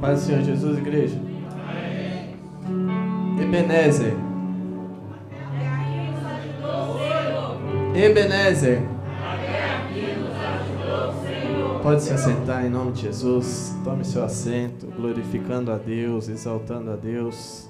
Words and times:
Paz 0.00 0.20
do 0.20 0.26
Senhor 0.26 0.42
Jesus, 0.42 0.78
igreja. 0.78 1.20
Ebenezer. 3.42 4.14
Ebenezer. 7.96 8.82
Pode 11.82 12.02
se 12.02 12.12
assentar 12.12 12.64
em 12.64 12.70
nome 12.70 12.92
de 12.92 13.02
Jesus. 13.02 13.76
Tome 13.82 14.04
seu 14.04 14.22
assento, 14.22 14.86
glorificando 14.86 15.72
a 15.72 15.76
Deus, 15.76 16.28
exaltando 16.28 16.92
a 16.92 16.96
Deus. 16.96 17.68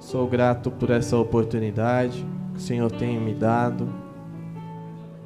Sou 0.00 0.26
grato 0.26 0.72
por 0.72 0.90
essa 0.90 1.16
oportunidade 1.16 2.26
que 2.52 2.58
o 2.58 2.62
Senhor 2.62 2.90
tem 2.90 3.20
me 3.20 3.32
dado. 3.32 3.88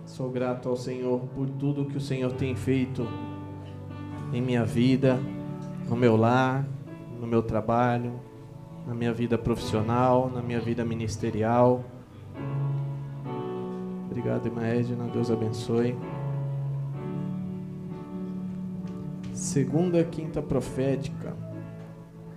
Sou 0.04 0.30
grato 0.30 0.68
ao 0.68 0.76
Senhor 0.76 1.20
por 1.34 1.48
tudo 1.48 1.86
que 1.86 1.96
o 1.96 2.00
Senhor 2.00 2.32
tem 2.32 2.54
feito 2.54 3.08
em 4.30 4.42
minha 4.42 4.64
vida, 4.64 5.18
no 5.88 5.96
meu 5.96 6.16
lar, 6.16 6.66
no 7.20 7.26
meu 7.26 7.42
trabalho, 7.42 8.18
na 8.86 8.94
minha 8.94 9.12
vida 9.12 9.38
profissional, 9.38 10.30
na 10.30 10.42
minha 10.42 10.60
vida 10.60 10.84
ministerial. 10.84 11.84
Obrigado, 14.06 14.46
irmã 14.46 14.62
Edna. 14.62 15.04
Deus 15.08 15.30
abençoe. 15.30 15.96
Segunda 19.32 20.02
quinta 20.04 20.40
profética. 20.40 21.34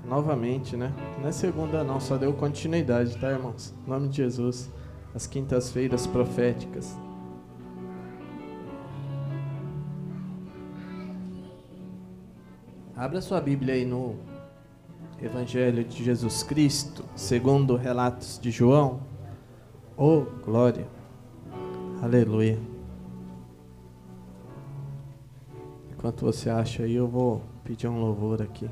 Novamente, 0.06 0.78
né? 0.78 0.94
Não 1.20 1.28
é 1.28 1.32
segunda 1.32 1.84
não, 1.84 2.00
só 2.00 2.18
deu 2.18 2.34
continuidade, 2.34 3.18
tá, 3.18 3.30
irmãos? 3.30 3.76
Em 3.86 3.90
nome 3.90 4.08
de 4.08 4.18
Jesus. 4.18 4.72
As 5.14 5.28
quintas-feiras 5.28 6.08
proféticas. 6.08 6.98
Abra 12.98 13.22
sua 13.22 13.40
Bíblia 13.40 13.76
aí 13.76 13.86
no 13.86 14.16
Evangelho 15.22 15.84
de 15.84 16.04
Jesus 16.04 16.42
Cristo, 16.42 17.06
segundo 17.16 17.76
relatos 17.76 18.40
de 18.40 18.50
João. 18.50 19.02
Oh, 19.96 20.22
glória. 20.44 20.88
Aleluia. 22.02 22.60
Enquanto 25.92 26.26
você 26.26 26.50
acha 26.50 26.82
aí, 26.82 26.96
eu 26.96 27.08
vou 27.08 27.44
pedir 27.64 27.88
um 27.88 28.02
louvor 28.02 28.42
aqui. 28.42 28.68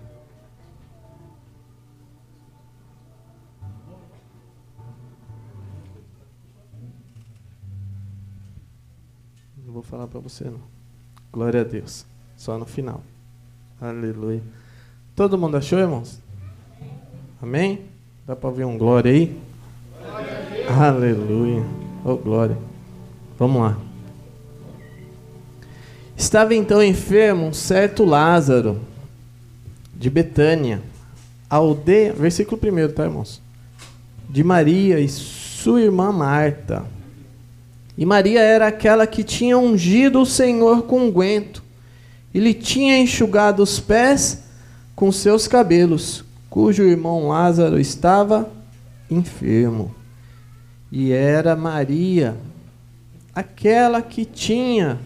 Não 9.63 9.71
vou 9.71 9.83
falar 9.83 10.07
para 10.07 10.19
você 10.19 10.45
não. 10.45 10.61
Glória 11.31 11.61
a 11.61 11.63
Deus. 11.63 12.07
Só 12.35 12.57
no 12.57 12.65
final. 12.65 13.03
Aleluia. 13.79 14.41
Todo 15.15 15.37
mundo 15.37 15.57
achou, 15.57 15.77
irmãos? 15.77 16.21
Amém? 17.41 17.81
Dá 18.25 18.35
para 18.35 18.49
ver 18.49 18.65
um 18.65 18.77
glória 18.77 19.11
aí? 19.11 19.37
Glória 19.99 20.87
Aleluia. 20.87 21.63
Oh, 22.05 22.15
glória. 22.15 22.57
Vamos 23.37 23.61
lá. 23.61 23.77
Estava 26.15 26.55
então 26.55 26.81
enfermo 26.81 27.47
um 27.47 27.53
certo 27.53 28.05
Lázaro 28.05 28.79
de 29.93 30.09
Betânia, 30.09 30.81
aldeia, 31.49 32.13
versículo 32.13 32.59
1, 32.61 32.93
tá, 32.93 33.03
irmãos? 33.03 33.41
De 34.29 34.41
Maria 34.41 34.99
e 35.01 35.09
sua 35.09 35.81
irmã 35.81 36.13
Marta. 36.13 36.85
E 37.97 38.05
Maria 38.05 38.39
era 38.39 38.67
aquela 38.67 39.05
que 39.05 39.23
tinha 39.23 39.57
ungido 39.57 40.21
o 40.21 40.25
Senhor 40.25 40.83
com 40.83 41.01
unguento 41.01 41.64
e 42.35 42.39
lhe 42.39 42.53
tinha 42.53 42.97
enxugado 42.97 43.63
os 43.63 43.79
pés 43.79 44.43
com 44.93 45.09
seus 45.09 45.47
cabelos, 45.47 46.25
cujo 46.49 46.83
irmão 46.83 47.29
Lázaro 47.29 47.79
estava 47.79 48.51
enfermo. 49.09 49.95
E 50.91 51.13
era 51.13 51.55
Maria, 51.55 52.35
aquela 53.33 54.01
que 54.01 54.25
tinha 54.25 54.99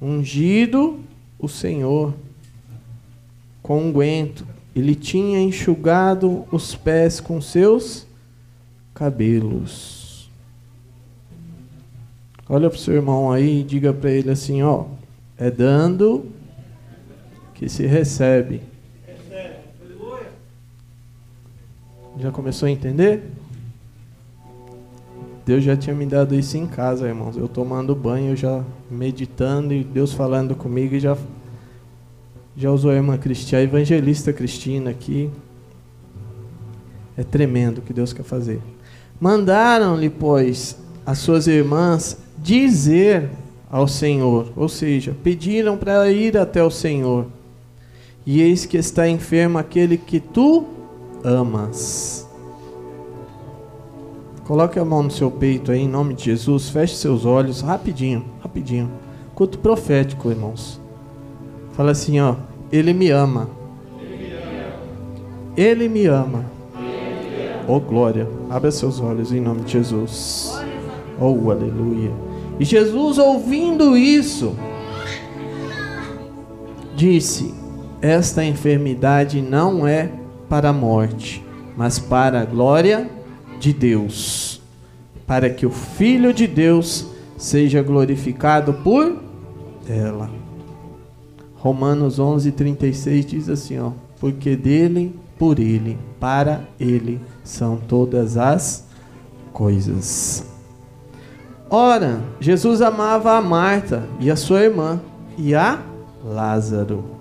ungido 0.00 1.00
o 1.36 1.48
Senhor 1.48 2.14
com 3.60 3.86
unguento, 3.86 4.46
e 4.72 4.80
lhe 4.80 4.94
tinha 4.94 5.40
enxugado 5.40 6.46
os 6.52 6.76
pés 6.76 7.18
com 7.18 7.40
seus 7.40 8.06
cabelos. 8.94 10.30
Olha 12.48 12.70
para 12.70 12.76
o 12.76 12.80
seu 12.80 12.94
irmão 12.94 13.32
aí 13.32 13.62
e 13.62 13.64
diga 13.64 13.92
para 13.92 14.12
ele 14.12 14.30
assim: 14.30 14.62
ó, 14.62 14.84
é 15.36 15.50
dando 15.50 16.37
que 17.58 17.68
se 17.68 17.84
recebe. 17.86 18.62
Já 22.20 22.30
começou 22.30 22.66
a 22.66 22.70
entender? 22.70 23.22
Deus 25.44 25.64
já 25.64 25.76
tinha 25.76 25.94
me 25.94 26.06
dado 26.06 26.34
isso 26.34 26.56
em 26.56 26.66
casa, 26.66 27.08
irmãos. 27.08 27.36
Eu 27.36 27.48
tomando 27.48 27.94
banho, 27.94 28.36
já 28.36 28.62
meditando 28.88 29.74
e 29.74 29.82
Deus 29.82 30.12
falando 30.12 30.54
comigo 30.54 30.94
e 30.94 31.00
já 31.00 31.16
já 32.56 32.72
usou 32.72 32.90
a 32.90 32.94
irmã 32.94 33.16
Cristina, 33.16 33.60
a 33.60 33.64
evangelista 33.64 34.32
Cristina 34.32 34.90
aqui. 34.90 35.30
É 37.16 37.22
tremendo 37.22 37.78
o 37.78 37.82
que 37.82 37.92
Deus 37.92 38.12
quer 38.12 38.24
fazer. 38.24 38.60
Mandaram-lhe, 39.20 40.10
pois, 40.10 40.76
as 41.06 41.18
suas 41.18 41.46
irmãs 41.46 42.18
dizer 42.36 43.30
ao 43.70 43.86
Senhor, 43.86 44.52
ou 44.56 44.68
seja, 44.68 45.14
pediram 45.22 45.76
para 45.76 46.10
ir 46.10 46.36
até 46.36 46.62
o 46.62 46.70
Senhor. 46.70 47.37
E 48.26 48.42
eis 48.42 48.66
que 48.66 48.76
está 48.76 49.08
enfermo 49.08 49.58
aquele 49.58 49.96
que 49.96 50.20
tu 50.20 50.64
amas. 51.24 52.28
Coloque 54.46 54.78
a 54.78 54.84
mão 54.84 55.02
no 55.02 55.10
seu 55.10 55.30
peito 55.30 55.70
aí, 55.70 55.80
em 55.80 55.88
nome 55.88 56.14
de 56.14 56.24
Jesus. 56.24 56.70
Feche 56.70 56.96
seus 56.96 57.24
olhos, 57.24 57.60
rapidinho, 57.60 58.24
rapidinho. 58.40 58.90
Culto 59.34 59.58
profético, 59.58 60.30
irmãos. 60.30 60.80
Fala 61.72 61.90
assim, 61.90 62.18
ó. 62.20 62.36
Ele 62.72 62.92
me 62.92 63.10
ama. 63.10 63.48
Ele 65.56 65.88
me 65.88 66.06
ama. 66.06 66.44
Oh, 67.66 67.78
glória. 67.78 68.26
Abra 68.48 68.70
seus 68.70 69.00
olhos 69.00 69.32
em 69.32 69.40
nome 69.40 69.60
de 69.62 69.72
Jesus. 69.72 70.58
Oh, 71.20 71.50
aleluia. 71.50 72.12
E 72.58 72.64
Jesus, 72.64 73.18
ouvindo 73.18 73.96
isso, 73.96 74.56
disse: 76.96 77.54
Esta 78.00 78.44
enfermidade 78.44 79.42
não 79.42 79.86
é 79.86 80.10
para 80.48 80.68
a 80.68 80.72
morte, 80.72 81.44
mas 81.76 81.98
para 81.98 82.40
a 82.40 82.44
glória 82.44 83.10
de 83.58 83.72
Deus, 83.72 84.60
para 85.26 85.50
que 85.50 85.66
o 85.66 85.70
Filho 85.70 86.32
de 86.32 86.46
Deus 86.46 87.08
seja 87.36 87.82
glorificado 87.82 88.72
por 88.72 89.20
ela. 89.88 90.30
Romanos 91.56 92.20
11:36 92.20 93.24
diz 93.24 93.48
assim, 93.48 93.80
ó: 93.80 93.90
Porque 94.20 94.54
dele, 94.54 95.18
por 95.36 95.58
ele, 95.58 95.98
para 96.20 96.68
ele 96.78 97.20
são 97.42 97.76
todas 97.76 98.36
as 98.36 98.86
coisas. 99.52 100.46
Ora, 101.68 102.20
Jesus 102.38 102.80
amava 102.80 103.36
a 103.36 103.42
Marta 103.42 104.04
e 104.20 104.30
a 104.30 104.36
sua 104.36 104.60
irmã 104.60 105.00
e 105.36 105.52
a 105.52 105.82
Lázaro 106.24 107.17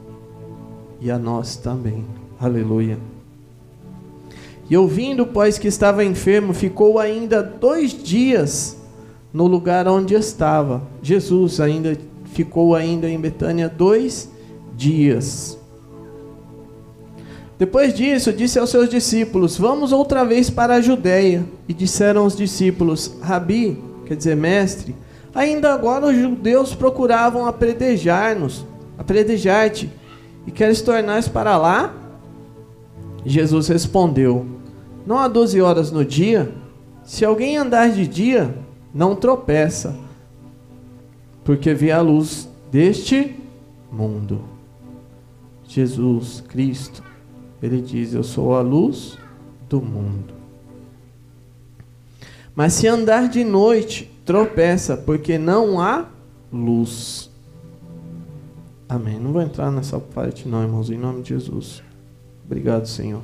e 0.99 1.11
a 1.11 1.17
nós 1.17 1.55
também. 1.55 2.05
Aleluia. 2.39 2.97
E 4.69 4.75
ouvindo, 4.75 5.25
pois, 5.25 5.57
que 5.57 5.67
estava 5.67 6.03
enfermo, 6.03 6.53
ficou 6.53 6.99
ainda 6.99 7.41
dois 7.41 7.91
dias 7.91 8.77
no 9.33 9.47
lugar 9.47 9.87
onde 9.87 10.13
estava. 10.13 10.81
Jesus 11.01 11.59
ainda 11.59 11.97
ficou 12.25 12.75
ainda 12.75 13.09
em 13.09 13.19
Betânia 13.19 13.69
dois 13.69 14.29
dias. 14.75 15.57
Depois 17.57 17.93
disso, 17.93 18.31
disse 18.31 18.59
aos 18.59 18.69
seus 18.69 18.89
discípulos: 18.89 19.57
Vamos 19.57 19.91
outra 19.91 20.23
vez 20.23 20.49
para 20.49 20.75
a 20.75 20.81
Judéia. 20.81 21.45
E 21.67 21.73
disseram 21.73 22.25
os 22.25 22.35
discípulos: 22.35 23.15
Rabi, 23.21 23.81
quer 24.05 24.15
dizer, 24.15 24.35
mestre, 24.35 24.95
ainda 25.33 25.73
agora 25.73 26.07
os 26.07 26.15
judeus 26.15 26.75
procuravam 26.75 27.47
apredejar-nos, 27.47 28.65
apredejar-te, 28.97 29.89
e 30.47 30.51
queres 30.51 30.81
tornar 30.81 31.21
para 31.29 31.57
lá? 31.57 31.93
Jesus 33.23 33.67
respondeu: 33.67 34.57
não 35.07 35.17
há 35.17 35.29
doze 35.29 35.61
horas 35.61 35.89
no 35.89 36.03
dia? 36.03 36.53
Se 37.05 37.23
alguém 37.23 37.55
andar 37.55 37.89
de 37.91 38.05
dia, 38.05 38.53
não 38.93 39.15
tropeça, 39.15 39.97
porque 41.45 41.73
vê 41.73 41.91
a 41.93 42.01
luz 42.01 42.49
deste 42.69 43.33
mundo. 43.89 44.41
Jesus 45.65 46.43
Cristo, 46.45 47.01
ele 47.63 47.81
diz: 47.81 48.13
Eu 48.13 48.21
sou 48.21 48.53
a 48.53 48.59
luz 48.59 49.17
do 49.69 49.81
mundo. 49.81 50.33
Mas 52.53 52.73
se 52.73 52.85
andar 52.85 53.29
de 53.29 53.45
noite, 53.45 54.11
tropeça, 54.25 54.97
porque 54.97 55.37
não 55.37 55.79
há 55.79 56.07
luz. 56.51 57.31
Amém. 58.89 59.19
Não 59.19 59.33
vou 59.33 59.41
entrar 59.41 59.71
nessa 59.71 59.99
parte, 59.99 60.47
não, 60.47 60.63
irmãos, 60.63 60.89
em 60.89 60.97
nome 60.97 61.21
de 61.21 61.29
Jesus. 61.29 61.83
Obrigado, 62.45 62.87
Senhor. 62.87 63.21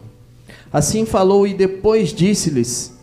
Assim 0.71 1.05
falou 1.05 1.47
e 1.47 1.53
depois 1.53 2.09
disse-lhes: 2.09 2.97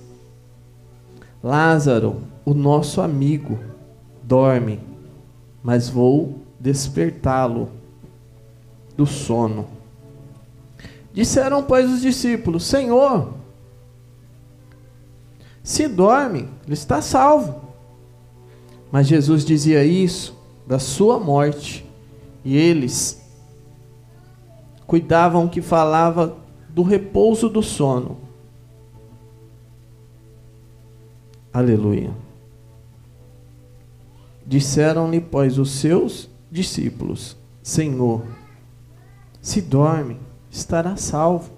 Lázaro, 1.42 2.20
o 2.44 2.52
nosso 2.52 3.00
amigo, 3.00 3.58
dorme, 4.22 4.80
mas 5.62 5.88
vou 5.88 6.38
despertá-lo 6.58 7.70
do 8.96 9.06
sono. 9.06 9.66
Disseram, 11.12 11.62
pois, 11.62 11.90
os 11.90 12.02
discípulos: 12.02 12.64
Senhor, 12.64 13.32
se 15.62 15.88
dorme, 15.88 16.48
ele 16.64 16.74
está 16.74 17.00
salvo. 17.00 17.70
Mas 18.92 19.06
Jesus 19.06 19.44
dizia 19.44 19.84
isso 19.84 20.36
da 20.66 20.78
sua 20.78 21.18
morte, 21.18 21.86
e 22.44 22.56
eles 22.56 23.20
cuidavam 24.86 25.48
que 25.48 25.62
falava 25.62 26.36
do 26.68 26.82
repouso 26.82 27.48
do 27.48 27.62
sono. 27.62 28.18
Aleluia. 31.52 32.10
Disseram-lhe, 34.46 35.20
pois, 35.20 35.58
os 35.58 35.70
seus 35.70 36.28
discípulos: 36.50 37.36
Senhor, 37.62 38.22
se 39.40 39.60
dorme, 39.60 40.18
estará 40.50 40.96
salvo. 40.96 41.52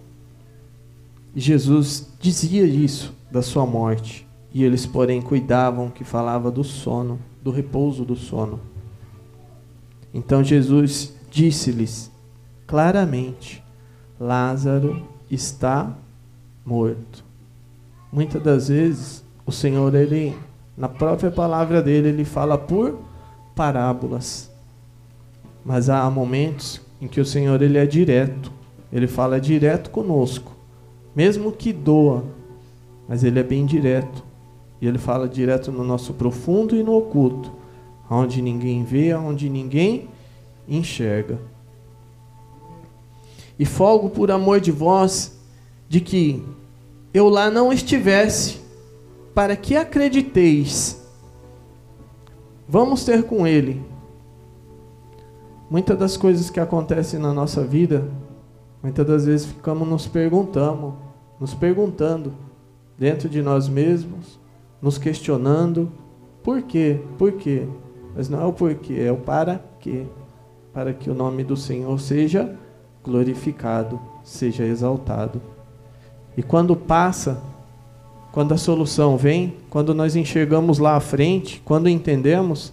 Jesus 1.35 2.11
dizia 2.21 2.65
isso 2.65 3.15
da 3.31 3.41
sua 3.41 3.65
morte, 3.65 4.27
e 4.53 4.63
eles, 4.63 4.85
porém, 4.85 5.23
cuidavam 5.23 5.89
que 5.89 6.05
falava 6.05 6.51
do 6.51 6.63
sono, 6.63 7.19
do 7.43 7.51
repouso 7.51 8.05
do 8.05 8.15
sono. 8.15 8.72
Então 10.13 10.43
Jesus 10.45 11.15
disse-lhes 11.31 12.11
claramente: 12.67 13.63
Lázaro 14.19 15.03
está 15.31 15.97
morto. 16.65 17.25
Muitas 18.13 18.43
das 18.43 18.69
vezes, 18.69 19.25
o 19.47 19.53
Senhor, 19.53 19.95
ele, 19.95 20.37
na 20.77 20.89
própria 20.89 21.31
palavra 21.31 21.81
dele, 21.83 22.09
ele 22.09 22.25
fala 22.25 22.59
por 22.59 22.99
parábolas. 23.55 24.51
Mas 25.65 25.89
há 25.89 26.09
momentos 26.11 26.81
em 27.01 27.09
que 27.09 27.21
o 27.21 27.25
Senhor 27.25 27.63
ele 27.63 27.79
é 27.79 27.87
direto. 27.87 28.53
Ele 28.93 29.07
fala 29.07 29.41
direto 29.41 29.89
conosco, 29.91 30.53
mesmo 31.17 31.51
que 31.51 31.73
doa, 31.73 32.25
mas 33.09 33.25
ele 33.25 33.41
é 33.41 33.43
bem 33.43 33.65
direto. 33.65 34.23
E 34.81 34.87
ele 34.87 34.99
fala 34.99 35.29
direto 35.29 35.73
no 35.73 35.83
nosso 35.83 36.13
profundo 36.13 36.77
e 36.77 36.83
no 36.83 36.93
oculto, 36.95 37.51
onde 38.11 38.43
ninguém 38.43 38.85
vê, 38.85 39.15
onde 39.15 39.49
ninguém 39.49 40.09
enxerga. 40.69 41.39
E 43.59 43.65
folgo 43.65 44.11
por 44.11 44.31
amor 44.31 44.61
de 44.61 44.71
vós, 44.71 45.39
de 45.89 46.01
que 46.01 46.45
eu 47.13 47.29
lá 47.29 47.51
não 47.51 47.73
estivesse, 47.73 48.61
para 49.35 49.57
que 49.57 49.77
acrediteis. 49.77 51.01
Vamos 52.69 53.05
ter 53.05 53.25
com 53.25 53.47
ele. 53.47 53.83
Muitas 55.71 55.99
das 55.99 56.17
coisas 56.17 56.51
que 56.51 56.61
acontecem 56.61 57.19
na 57.19 57.33
nossa 57.33 57.65
vida, 57.65 58.09
muitas 58.83 59.07
das 59.07 59.25
vezes 59.25 59.47
ficamos 59.47 59.89
nos 59.89 60.07
perguntando, 60.07 60.95
nos 61.41 61.55
perguntando 61.55 62.35
dentro 62.99 63.29
de 63.29 63.43
nós 63.43 63.69
mesmos, 63.69 64.39
nos 64.81 64.99
questionando, 64.99 65.91
por 66.43 66.63
quê? 66.63 67.01
Por 67.17 67.33
quê? 67.33 67.67
Mas 68.15 68.29
não 68.29 68.41
é 68.41 68.45
o 68.45 68.53
porquê, 68.53 69.01
é 69.01 69.11
o 69.11 69.17
para 69.17 69.63
quê? 69.81 70.05
Para 70.73 70.93
que 70.93 71.11
o 71.11 71.15
nome 71.15 71.45
do 71.45 71.57
Senhor 71.57 71.99
seja 71.99 72.55
glorificado, 73.03 74.01
seja 74.23 74.65
exaltado. 74.65 75.41
E 76.37 76.43
quando 76.43 76.77
passa, 76.77 77.41
quando 78.31 78.53
a 78.53 78.59
solução 78.59 79.17
vem, 79.17 79.57
quando 79.69 79.95
nós 79.95 80.17
enxergamos 80.17 80.79
lá 80.79 80.97
à 80.97 81.01
frente, 81.01 81.61
quando 81.65 81.89
entendemos, 81.89 82.73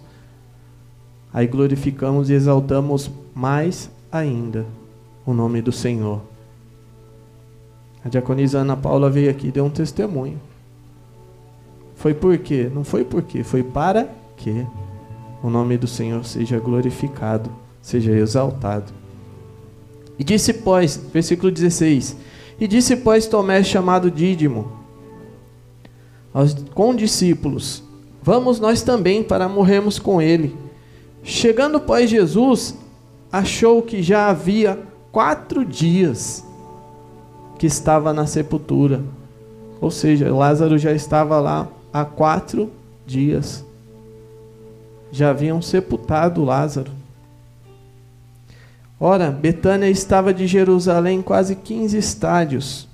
aí 1.32 1.46
glorificamos 1.46 2.30
e 2.30 2.34
exaltamos 2.34 3.10
mais 3.34 3.90
ainda 4.10 4.64
o 5.26 5.32
nome 5.32 5.60
do 5.60 5.72
Senhor. 5.72 6.20
A 8.04 8.08
diaconisa 8.08 8.60
Ana 8.60 8.76
Paula 8.76 9.10
veio 9.10 9.30
aqui 9.30 9.48
e 9.48 9.52
deu 9.52 9.64
um 9.64 9.70
testemunho. 9.70 10.40
Foi 11.94 12.14
por 12.14 12.38
quê? 12.38 12.70
Não 12.74 12.82
foi 12.82 13.04
por 13.04 13.22
quê, 13.22 13.44
foi 13.44 13.62
para 13.62 14.08
que 14.38 14.66
o 15.42 15.50
nome 15.50 15.76
do 15.76 15.86
Senhor 15.86 16.24
seja 16.24 16.58
glorificado, 16.58 17.50
seja 17.80 18.12
exaltado. 18.12 18.92
E 20.18 20.24
disse, 20.24 20.52
pois, 20.52 20.96
versículo 21.12 21.50
16: 21.50 22.16
E 22.60 22.68
disse, 22.68 22.96
pois, 22.96 23.26
Tomé, 23.26 23.62
chamado 23.62 24.10
Dídimo, 24.10 24.70
aos, 26.32 26.54
com 26.74 26.94
discípulos: 26.94 27.82
Vamos 28.22 28.60
nós 28.60 28.82
também 28.82 29.22
para 29.22 29.48
morrermos 29.48 29.98
com 29.98 30.20
ele. 30.20 30.54
Chegando, 31.22 31.80
pois, 31.80 32.10
Jesus, 32.10 32.76
achou 33.32 33.82
que 33.82 34.02
já 34.02 34.28
havia 34.28 34.78
quatro 35.10 35.64
dias 35.64 36.44
que 37.58 37.66
estava 37.66 38.12
na 38.12 38.26
sepultura. 38.26 39.02
Ou 39.80 39.90
seja, 39.90 40.32
Lázaro 40.32 40.76
já 40.76 40.92
estava 40.92 41.40
lá 41.40 41.68
há 41.92 42.04
quatro 42.04 42.70
dias. 43.06 43.64
Já 45.12 45.30
haviam 45.30 45.60
sepultado 45.60 46.44
Lázaro. 46.44 46.92
Ora, 48.98 49.30
Betânia 49.30 49.88
estava 49.88 50.32
de 50.32 50.46
Jerusalém 50.46 51.22
quase 51.22 51.56
15 51.56 51.96
estádios. 51.96 52.86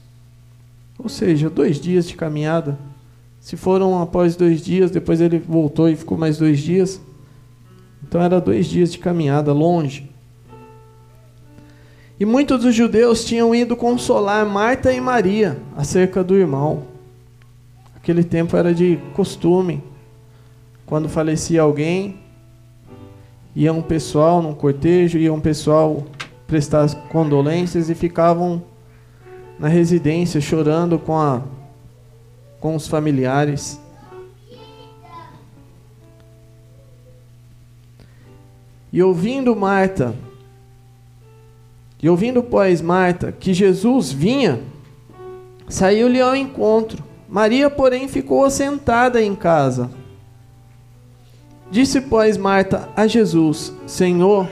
Ou 0.98 1.08
seja, 1.08 1.50
dois 1.50 1.80
dias 1.80 2.06
de 2.06 2.14
caminhada. 2.14 2.78
Se 3.40 3.56
foram 3.56 4.00
após 4.00 4.34
dois 4.36 4.60
dias, 4.60 4.90
depois 4.90 5.20
ele 5.20 5.38
voltou 5.38 5.88
e 5.88 5.96
ficou 5.96 6.16
mais 6.16 6.38
dois 6.38 6.60
dias. 6.60 7.00
Então 8.02 8.20
era 8.20 8.40
dois 8.40 8.66
dias 8.66 8.92
de 8.92 8.98
caminhada 8.98 9.52
longe. 9.52 10.10
E 12.18 12.24
muitos 12.24 12.62
dos 12.62 12.74
judeus 12.74 13.24
tinham 13.24 13.54
ido 13.54 13.76
consolar 13.76 14.46
Marta 14.46 14.92
e 14.92 15.00
Maria 15.00 15.58
acerca 15.76 16.24
do 16.24 16.34
irmão. 16.34 16.84
Aquele 17.94 18.24
tempo 18.24 18.56
era 18.56 18.72
de 18.72 18.98
costume. 19.12 19.82
Quando 20.87 21.09
falecia 21.09 21.62
alguém, 21.62 22.21
ia 23.55 23.73
um 23.73 23.83
pessoal 23.83 24.40
num 24.40 24.55
cortejo, 24.55 25.19
ia 25.19 25.33
um 25.33 25.40
pessoal 25.40 26.05
prestar 26.47 26.88
condolências 27.09 27.90
e 27.90 27.95
ficavam 27.95 28.62
na 29.59 29.69
residência 29.69 30.40
chorando 30.40 30.99
com, 30.99 31.19
a, 31.19 31.43
com 32.61 32.76
os 32.76 32.87
familiares. 32.87 33.81
E 38.93 39.02
ouvindo 39.02 39.55
Marta 39.57 40.14
e 42.02 42.09
ouvindo, 42.09 42.43
pois, 42.43 42.81
Marta 42.81 43.33
que 43.33 43.55
Jesus 43.55 44.12
vinha, 44.12 44.61
saiu-lhe 45.69 46.21
ao 46.21 46.37
encontro. 46.37 47.02
Maria, 47.28 47.69
porém, 47.69 48.07
ficou 48.07 48.45
assentada 48.45 49.21
em 49.23 49.35
casa. 49.35 49.90
Disse, 51.70 52.00
pois, 52.00 52.37
Marta 52.37 52.88
a 52.96 53.06
Jesus: 53.06 53.73
Senhor, 53.87 54.49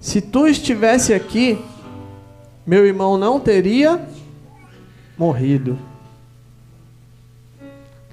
se 0.00 0.20
tu 0.20 0.46
estivesse 0.46 1.12
aqui, 1.12 1.58
meu 2.66 2.86
irmão 2.86 3.16
não 3.18 3.38
teria 3.38 4.06
morrido. 5.16 5.78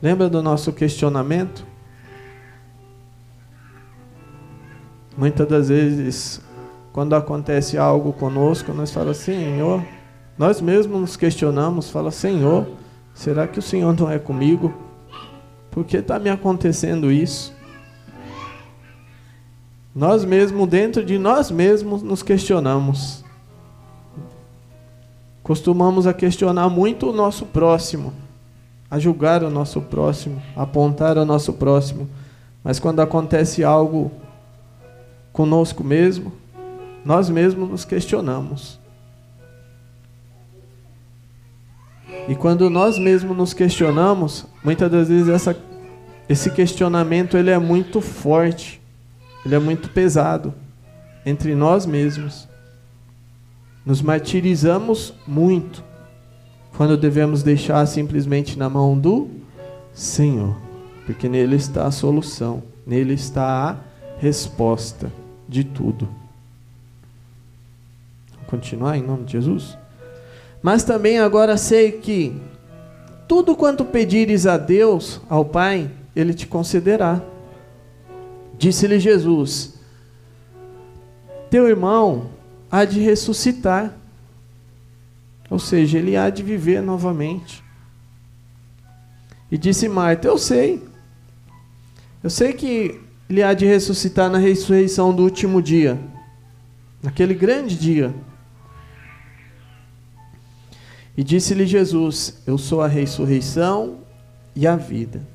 Lembra 0.02 0.30
do 0.30 0.42
nosso 0.42 0.72
questionamento? 0.72 1.66
Muitas 5.18 5.48
das 5.48 5.70
vezes 5.70 6.42
quando 6.94 7.16
acontece 7.16 7.78
algo 7.78 8.12
conosco, 8.12 8.74
nós 8.74 8.92
falamos, 8.92 9.18
Senhor, 9.18 9.84
nós 10.38 10.60
mesmos 10.60 11.00
nos 11.00 11.16
questionamos, 11.16 11.90
fala, 11.90 12.12
Senhor, 12.12 12.68
será 13.14 13.48
que 13.48 13.60
o 13.60 13.62
Senhor 13.62 13.96
não 13.98 14.10
é 14.10 14.18
comigo? 14.18 14.74
Por 15.70 15.86
que 15.86 15.98
está 15.98 16.18
me 16.18 16.30
acontecendo 16.30 17.12
isso? 17.12 17.54
Nós 20.00 20.24
mesmos, 20.24 20.66
dentro 20.66 21.04
de 21.04 21.18
nós 21.18 21.52
mesmos, 21.52 22.02
nos 22.02 22.24
questionamos. 22.24 23.22
Costumamos 25.44 26.08
a 26.08 26.14
questionar 26.14 26.70
muito 26.70 27.10
o 27.10 27.12
nosso 27.12 27.46
próximo, 27.46 28.14
a 28.90 28.98
julgar 28.98 29.44
o 29.44 29.50
nosso 29.50 29.82
próximo, 29.82 30.42
a 30.56 30.62
apontar 30.62 31.18
o 31.18 31.26
nosso 31.26 31.52
próximo. 31.52 32.08
Mas 32.64 32.80
quando 32.80 33.02
acontece 33.02 33.62
algo 33.62 34.10
conosco 35.34 35.84
mesmo, 35.84 36.32
nós 37.04 37.30
mesmos 37.30 37.70
nos 37.70 37.84
questionamos. 37.84 38.80
E 42.26 42.36
quando 42.36 42.70
nós 42.70 42.98
mesmos 42.98 43.36
nos 43.36 43.54
questionamos, 43.54 44.46
muitas 44.64 44.90
das 44.90 45.10
vezes 45.10 45.28
essa, 45.28 45.58
esse 46.30 46.50
questionamento 46.52 47.36
ele 47.36 47.50
é 47.50 47.60
muito 47.60 48.00
forte, 48.00 48.79
ele 49.46 49.56
é 49.56 49.60
muito 49.60 49.90
pesado 49.90 50.54
entre 51.26 51.56
nós 51.56 51.86
mesmos. 51.86 52.48
Nos 53.86 54.02
martirizamos 54.02 55.14
muito 55.28 55.84
quando 56.76 56.98
devemos 56.98 57.44
deixar 57.44 57.86
simplesmente 57.86 58.58
na 58.58 58.70
mão 58.70 58.98
do 58.98 59.30
Senhor, 59.94 60.56
porque 61.06 61.28
nele 61.28 61.56
está 61.56 61.86
a 61.86 61.92
solução, 61.92 62.64
nele 62.86 63.14
está 63.14 63.70
a 63.70 63.78
resposta 64.20 65.12
de 65.48 65.64
tudo. 65.64 66.08
Vamos 68.32 68.48
continuar 68.48 68.98
em 68.98 69.02
nome 69.02 69.26
de 69.26 69.34
Jesus? 69.34 69.78
Mas 70.62 70.84
também 70.84 71.20
agora 71.20 71.58
sei 71.58 71.94
que 71.94 72.40
tudo 73.28 73.56
quanto 73.56 73.86
pedires 73.86 74.46
a 74.46 74.58
Deus, 74.58 75.22
ao 75.30 75.46
Pai, 75.46 75.90
Ele 76.16 76.34
te 76.34 76.48
concederá. 76.48 77.22
Disse-lhe 78.60 79.00
Jesus: 79.00 79.74
Teu 81.50 81.68
irmão 81.68 82.30
há 82.70 82.84
de 82.84 83.00
ressuscitar, 83.00 83.98
ou 85.50 85.58
seja, 85.58 85.98
ele 85.98 86.18
há 86.18 86.30
de 86.30 86.44
viver 86.44 86.82
novamente. 86.82 87.64
E 89.50 89.58
disse 89.58 89.88
Marta: 89.88 90.28
Eu 90.28 90.38
sei, 90.38 90.84
eu 92.22 92.30
sei 92.30 92.52
que 92.52 93.00
ele 93.30 93.42
há 93.42 93.54
de 93.54 93.66
ressuscitar 93.66 94.30
na 94.30 94.38
ressurreição 94.38 95.16
do 95.16 95.24
último 95.24 95.62
dia, 95.62 95.98
naquele 97.02 97.34
grande 97.34 97.78
dia. 97.78 98.14
E 101.16 101.24
disse-lhe 101.24 101.66
Jesus: 101.66 102.42
Eu 102.46 102.58
sou 102.58 102.82
a 102.82 102.88
ressurreição 102.88 104.00
e 104.54 104.68
a 104.68 104.76
vida. 104.76 105.26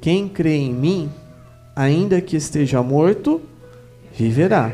Quem 0.00 0.28
crê 0.28 0.54
em 0.54 0.72
mim, 0.72 1.10
ainda 1.78 2.20
que 2.20 2.36
esteja 2.36 2.82
morto, 2.82 3.40
viverá. 4.12 4.72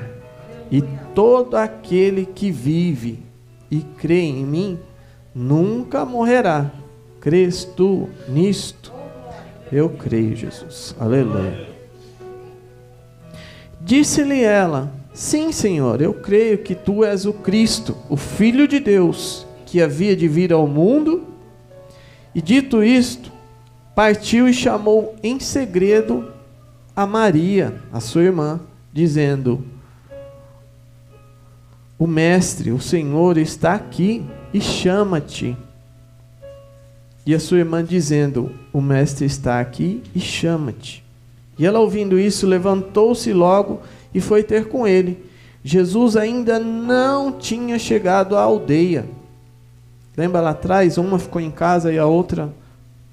E 0.70 0.82
todo 1.14 1.54
aquele 1.54 2.24
que 2.24 2.50
vive 2.50 3.18
e 3.70 3.82
crê 3.98 4.22
em 4.22 4.46
mim, 4.46 4.78
nunca 5.34 6.06
morrerá. 6.06 6.72
Crês 7.20 7.62
tu 7.62 8.08
nisto? 8.26 8.90
Eu 9.70 9.90
creio, 9.90 10.34
Jesus. 10.34 10.96
Aleluia. 10.98 11.68
Disse-lhe 13.82 14.42
ela: 14.42 14.90
Sim, 15.12 15.52
Senhor, 15.52 16.00
eu 16.00 16.14
creio 16.14 16.56
que 16.56 16.74
tu 16.74 17.04
és 17.04 17.26
o 17.26 17.34
Cristo, 17.34 17.94
o 18.08 18.16
Filho 18.16 18.66
de 18.66 18.80
Deus 18.80 19.46
que 19.66 19.82
havia 19.82 20.16
de 20.16 20.26
vir 20.26 20.54
ao 20.54 20.66
mundo. 20.66 21.24
E 22.34 22.40
dito 22.40 22.82
isto, 22.82 23.30
partiu 23.94 24.48
e 24.48 24.54
chamou 24.54 25.14
em 25.22 25.38
segredo 25.38 26.33
a 26.94 27.06
Maria, 27.06 27.80
a 27.92 28.00
sua 28.00 28.22
irmã, 28.22 28.60
dizendo: 28.92 29.64
O 31.98 32.06
Mestre, 32.06 32.70
o 32.70 32.80
Senhor, 32.80 33.38
está 33.38 33.74
aqui 33.74 34.24
e 34.52 34.60
chama-te. 34.60 35.56
E 37.26 37.34
a 37.34 37.40
sua 37.40 37.58
irmã 37.58 37.84
dizendo: 37.84 38.50
O 38.72 38.80
Mestre 38.80 39.26
está 39.26 39.60
aqui 39.60 40.02
e 40.14 40.20
chama-te. 40.20 41.04
E 41.58 41.66
ela, 41.66 41.78
ouvindo 41.78 42.18
isso, 42.18 42.46
levantou-se 42.46 43.32
logo 43.32 43.80
e 44.12 44.20
foi 44.20 44.42
ter 44.42 44.68
com 44.68 44.86
ele. 44.86 45.24
Jesus 45.62 46.16
ainda 46.16 46.58
não 46.58 47.32
tinha 47.32 47.78
chegado 47.78 48.36
à 48.36 48.42
aldeia 48.42 49.06
Lembra 50.16 50.40
lá 50.40 50.50
atrás? 50.50 50.96
Uma 50.96 51.18
ficou 51.18 51.40
em 51.40 51.50
casa 51.50 51.92
e 51.92 51.98
a 51.98 52.06
outra 52.06 52.52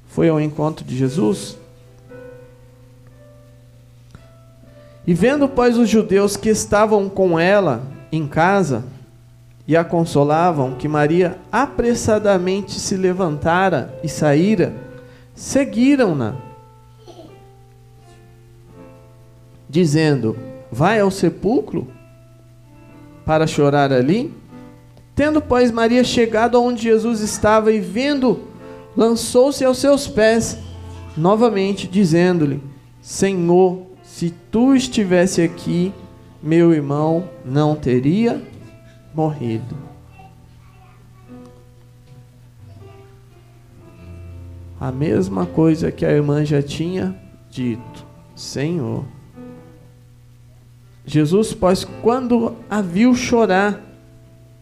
foi 0.07 0.29
ao 0.29 0.39
encontro 0.39 0.85
de 0.85 0.95
Jesus? 0.95 1.57
E 5.12 5.13
vendo, 5.13 5.50
pois, 5.50 5.77
os 5.77 5.89
judeus 5.89 6.38
que 6.38 6.48
estavam 6.48 7.10
com 7.10 7.38
ela 7.38 7.84
em 8.13 8.25
casa 8.25 8.86
e 9.68 9.75
a 9.75 9.84
consolavam, 9.84 10.75
que 10.75 10.88
Maria 10.88 11.38
apressadamente 11.51 12.80
se 12.80 12.96
levantara 12.96 13.94
e 14.01 14.08
saíra, 14.08 14.74
seguiram-na, 15.36 16.36
dizendo: 19.70 20.38
Vai 20.72 21.01
ao 21.01 21.12
sepulcro 21.12 21.89
para 23.25 23.46
chorar 23.46 23.91
ali? 23.91 24.34
Tendo, 25.13 25.41
pois, 25.41 25.72
Maria 25.72 26.06
chegado 26.06 26.56
aonde 26.56 26.84
Jesus 26.84 27.20
estava 27.20 27.74
e 27.74 27.82
vendo, 27.82 28.48
lançou-se 28.96 29.65
aos 29.65 29.77
seus 29.77 30.08
pés, 30.08 30.58
novamente 31.18 31.86
dizendo-lhe: 31.86 32.63
Senhor, 33.01 33.90
se 34.12 34.30
tu 34.51 34.75
estivesse 34.75 35.41
aqui, 35.41 35.94
meu 36.44 36.74
irmão 36.74 37.30
não 37.46 37.77
teria 37.77 38.41
morrido. 39.15 39.74
A 44.77 44.91
mesma 44.91 45.46
coisa 45.46 45.94
que 45.94 46.06
a 46.06 46.12
irmã 46.12 46.44
já 46.44 46.62
tinha 46.62 47.15
dito: 47.50 48.06
Senhor. 48.36 49.06
Jesus, 51.06 51.53
pois, 51.53 51.86
quando 51.86 52.58
a 52.70 52.82
viu 52.82 53.15
chorar, 53.15 53.82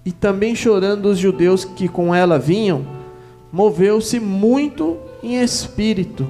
e 0.06 0.12
também 0.12 0.54
chorando 0.54 1.08
os 1.08 1.18
judeus 1.18 1.66
que 1.66 1.88
com 1.88 2.14
ela 2.14 2.38
vinham, 2.38 2.86
moveu-se 3.52 4.20
muito 4.20 5.00
em 5.24 5.42
espírito 5.42 6.28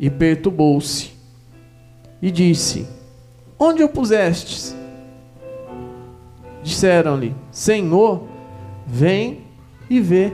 e 0.00 0.08
perturbou-se. 0.08 1.13
E 2.20 2.30
disse: 2.30 2.86
Onde 3.58 3.82
o 3.82 3.88
pusestes? 3.88 4.74
Disseram-lhe: 6.62 7.34
Senhor, 7.50 8.26
vem 8.86 9.42
e 9.88 10.00
vê. 10.00 10.32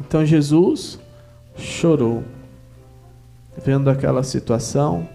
Então 0.00 0.24
Jesus 0.24 0.98
chorou, 1.56 2.24
vendo 3.56 3.88
aquela 3.88 4.22
situação, 4.22 5.08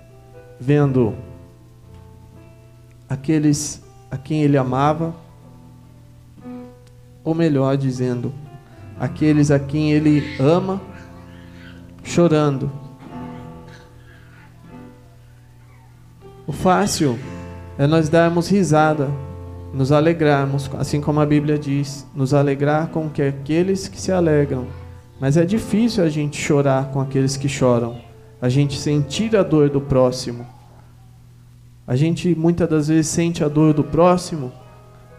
vendo 0.60 1.14
aqueles 3.10 3.84
a 4.10 4.18
quem 4.18 4.44
ele 4.44 4.58
amava, 4.58 5.14
ou 7.24 7.34
melhor 7.34 7.76
dizendo, 7.76 8.34
aqueles 9.00 9.52
a 9.52 9.60
quem 9.60 9.92
ele 9.92 10.24
ama, 10.40 10.82
chorando. 12.04 12.85
O 16.48 16.52
fácil 16.52 17.18
é 17.78 17.88
nós 17.88 18.08
darmos 18.08 18.48
risada, 18.48 19.10
nos 19.74 19.92
alegrarmos, 19.92 20.70
assim 20.78 21.02
como 21.02 21.20
a 21.20 21.26
Bíblia 21.26 21.58
diz, 21.58 22.06
nos 22.16 22.36
alegrar 22.36 22.90
com 22.90 23.10
que 23.10 23.22
aqueles 23.22 23.88
que 23.88 24.00
se 24.00 24.12
alegram. 24.12 24.68
Mas 25.20 25.38
é 25.38 25.46
difícil 25.46 26.04
a 26.04 26.10
gente 26.10 26.40
chorar 26.40 26.92
com 26.92 27.02
aqueles 27.02 27.36
que 27.36 27.50
choram, 27.50 27.98
a 28.40 28.48
gente 28.48 28.78
sentir 28.80 29.36
a 29.36 29.42
dor 29.42 29.70
do 29.70 29.82
próximo. 29.82 30.46
A 31.88 31.96
gente 31.96 32.36
muitas 32.36 32.70
das 32.70 32.88
vezes 32.90 33.08
sente 33.08 33.44
a 33.44 33.48
dor 33.48 33.74
do 33.74 33.84
próximo 33.84 34.52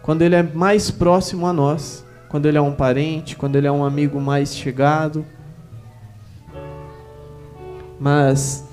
quando 0.01 0.21
ele 0.21 0.35
é 0.35 0.43
mais 0.43 0.89
próximo 0.89 1.45
a 1.45 1.51
nós, 1.51 2.05
quando 2.29 2.45
ele 2.45 2.57
é 2.57 2.61
um 2.61 2.71
parente, 2.71 3.35
quando 3.35 3.57
ele 3.57 3.67
é 3.67 3.71
um 3.71 3.83
amigo 3.83 4.21
mais 4.21 4.55
chegado. 4.55 5.25
Mas 7.99 8.65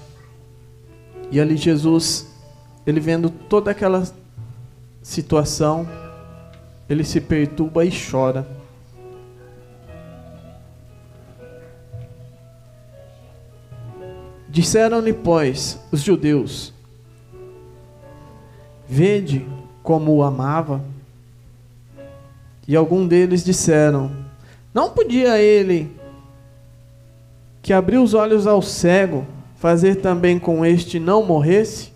e 1.32 1.40
ali 1.40 1.56
Jesus, 1.56 2.33
ele 2.86 3.00
vendo 3.00 3.30
toda 3.30 3.70
aquela 3.70 4.06
situação, 5.02 5.88
ele 6.88 7.04
se 7.04 7.20
perturba 7.20 7.84
e 7.84 7.90
chora. 7.90 8.46
Disseram-lhe, 14.48 15.12
pois, 15.12 15.80
os 15.90 16.00
judeus: 16.00 16.72
Vede 18.86 19.46
como 19.82 20.14
o 20.14 20.22
amava. 20.22 20.80
E 22.68 22.76
algum 22.76 23.06
deles 23.06 23.42
disseram: 23.44 24.10
Não 24.72 24.90
podia 24.90 25.38
ele, 25.40 25.90
que 27.62 27.72
abriu 27.72 28.02
os 28.02 28.14
olhos 28.14 28.46
ao 28.46 28.62
cego, 28.62 29.26
fazer 29.56 29.96
também 29.96 30.38
com 30.38 30.64
este 30.64 31.00
não 31.00 31.24
morresse? 31.24 31.93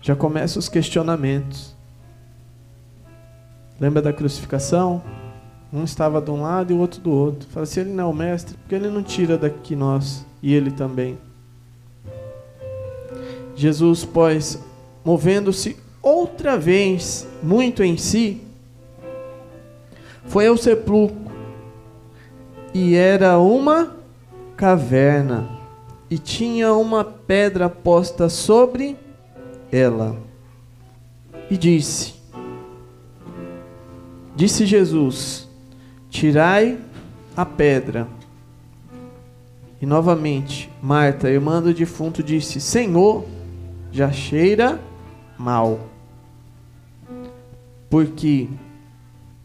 Já 0.00 0.16
começam 0.16 0.58
os 0.58 0.68
questionamentos. 0.68 1.76
Lembra 3.78 4.00
da 4.00 4.12
crucificação? 4.12 5.02
Um 5.72 5.84
estava 5.84 6.20
de 6.20 6.30
um 6.30 6.42
lado 6.42 6.72
e 6.72 6.76
o 6.76 6.78
outro 6.78 7.00
do 7.00 7.10
outro. 7.10 7.48
Fala, 7.48 7.66
se 7.66 7.80
ele 7.80 7.90
não 7.90 8.04
é 8.04 8.06
o 8.06 8.12
mestre, 8.12 8.56
porque 8.56 8.74
ele 8.74 8.88
não 8.88 9.02
tira 9.02 9.38
daqui 9.38 9.76
nós 9.76 10.26
e 10.42 10.54
ele 10.54 10.70
também? 10.70 11.18
Jesus, 13.54 14.04
pois, 14.04 14.58
movendo-se 15.04 15.76
outra 16.02 16.56
vez 16.56 17.28
muito 17.42 17.82
em 17.82 17.96
si, 17.96 18.42
foi 20.24 20.46
ao 20.46 20.56
sepulcro 20.56 21.30
e 22.72 22.94
era 22.94 23.38
uma 23.38 23.96
caverna 24.56 25.48
e 26.08 26.18
tinha 26.18 26.72
uma 26.72 27.04
pedra 27.04 27.68
posta 27.68 28.28
sobre 28.28 28.96
ela. 29.72 30.16
e 31.50 31.56
disse: 31.56 32.14
Disse 34.36 34.64
Jesus: 34.64 35.48
Tirai 36.08 36.78
a 37.36 37.44
pedra. 37.44 38.08
E 39.80 39.86
novamente, 39.86 40.70
Marta, 40.82 41.30
irmã 41.30 41.60
do 41.60 41.74
defunto, 41.74 42.22
disse: 42.22 42.60
Senhor, 42.60 43.24
já 43.90 44.12
cheira 44.12 44.80
mal, 45.38 45.80
porque 47.88 48.48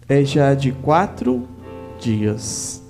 é 0.07 0.23
já 0.23 0.53
de 0.53 0.71
quatro 0.71 1.47
dias. 1.99 2.83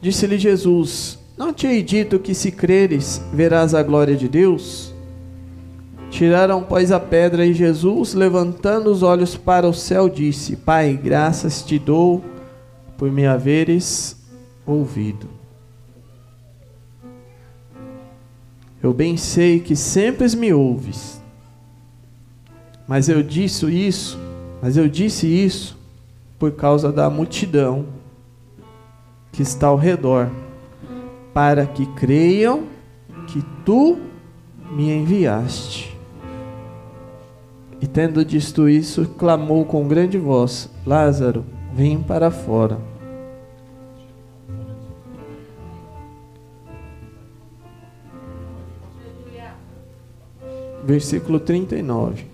Disse-lhe 0.00 0.38
Jesus: 0.38 1.18
Não 1.36 1.52
te 1.52 1.66
hei 1.66 1.82
dito 1.82 2.18
que 2.18 2.34
se 2.34 2.50
creres, 2.50 3.22
verás 3.32 3.74
a 3.74 3.82
glória 3.82 4.16
de 4.16 4.28
Deus? 4.28 4.91
Tiraram, 6.12 6.62
pois, 6.62 6.92
a 6.92 7.00
pedra, 7.00 7.46
e 7.46 7.54
Jesus, 7.54 8.12
levantando 8.12 8.90
os 8.90 9.02
olhos 9.02 9.34
para 9.34 9.66
o 9.66 9.72
céu, 9.72 10.10
disse: 10.10 10.56
Pai, 10.56 10.92
graças 10.92 11.62
te 11.62 11.78
dou 11.78 12.22
por 12.98 13.10
me 13.10 13.26
haveres 13.26 14.14
ouvido. 14.66 15.26
Eu 18.82 18.92
bem 18.92 19.16
sei 19.16 19.58
que 19.58 19.74
sempre 19.74 20.28
me 20.36 20.52
ouves, 20.52 21.18
mas 22.86 23.08
eu 23.08 23.22
disse 23.22 23.64
isso, 23.66 24.18
mas 24.60 24.76
eu 24.76 24.88
disse 24.88 25.26
isso 25.26 25.78
por 26.38 26.52
causa 26.52 26.92
da 26.92 27.08
multidão 27.08 27.86
que 29.32 29.40
está 29.40 29.68
ao 29.68 29.76
redor, 29.78 30.30
para 31.32 31.64
que 31.64 31.86
creiam 31.94 32.64
que 33.26 33.42
tu 33.64 33.98
me 34.70 34.90
enviaste. 34.90 35.91
E 37.82 37.86
tendo 37.88 38.24
dito 38.24 38.68
isso, 38.68 39.04
clamou 39.18 39.64
com 39.64 39.88
grande 39.88 40.16
voz: 40.16 40.70
Lázaro, 40.86 41.44
vem 41.74 42.00
para 42.00 42.30
fora. 42.30 42.78
Versículo 50.84 51.40
39. 51.40 52.26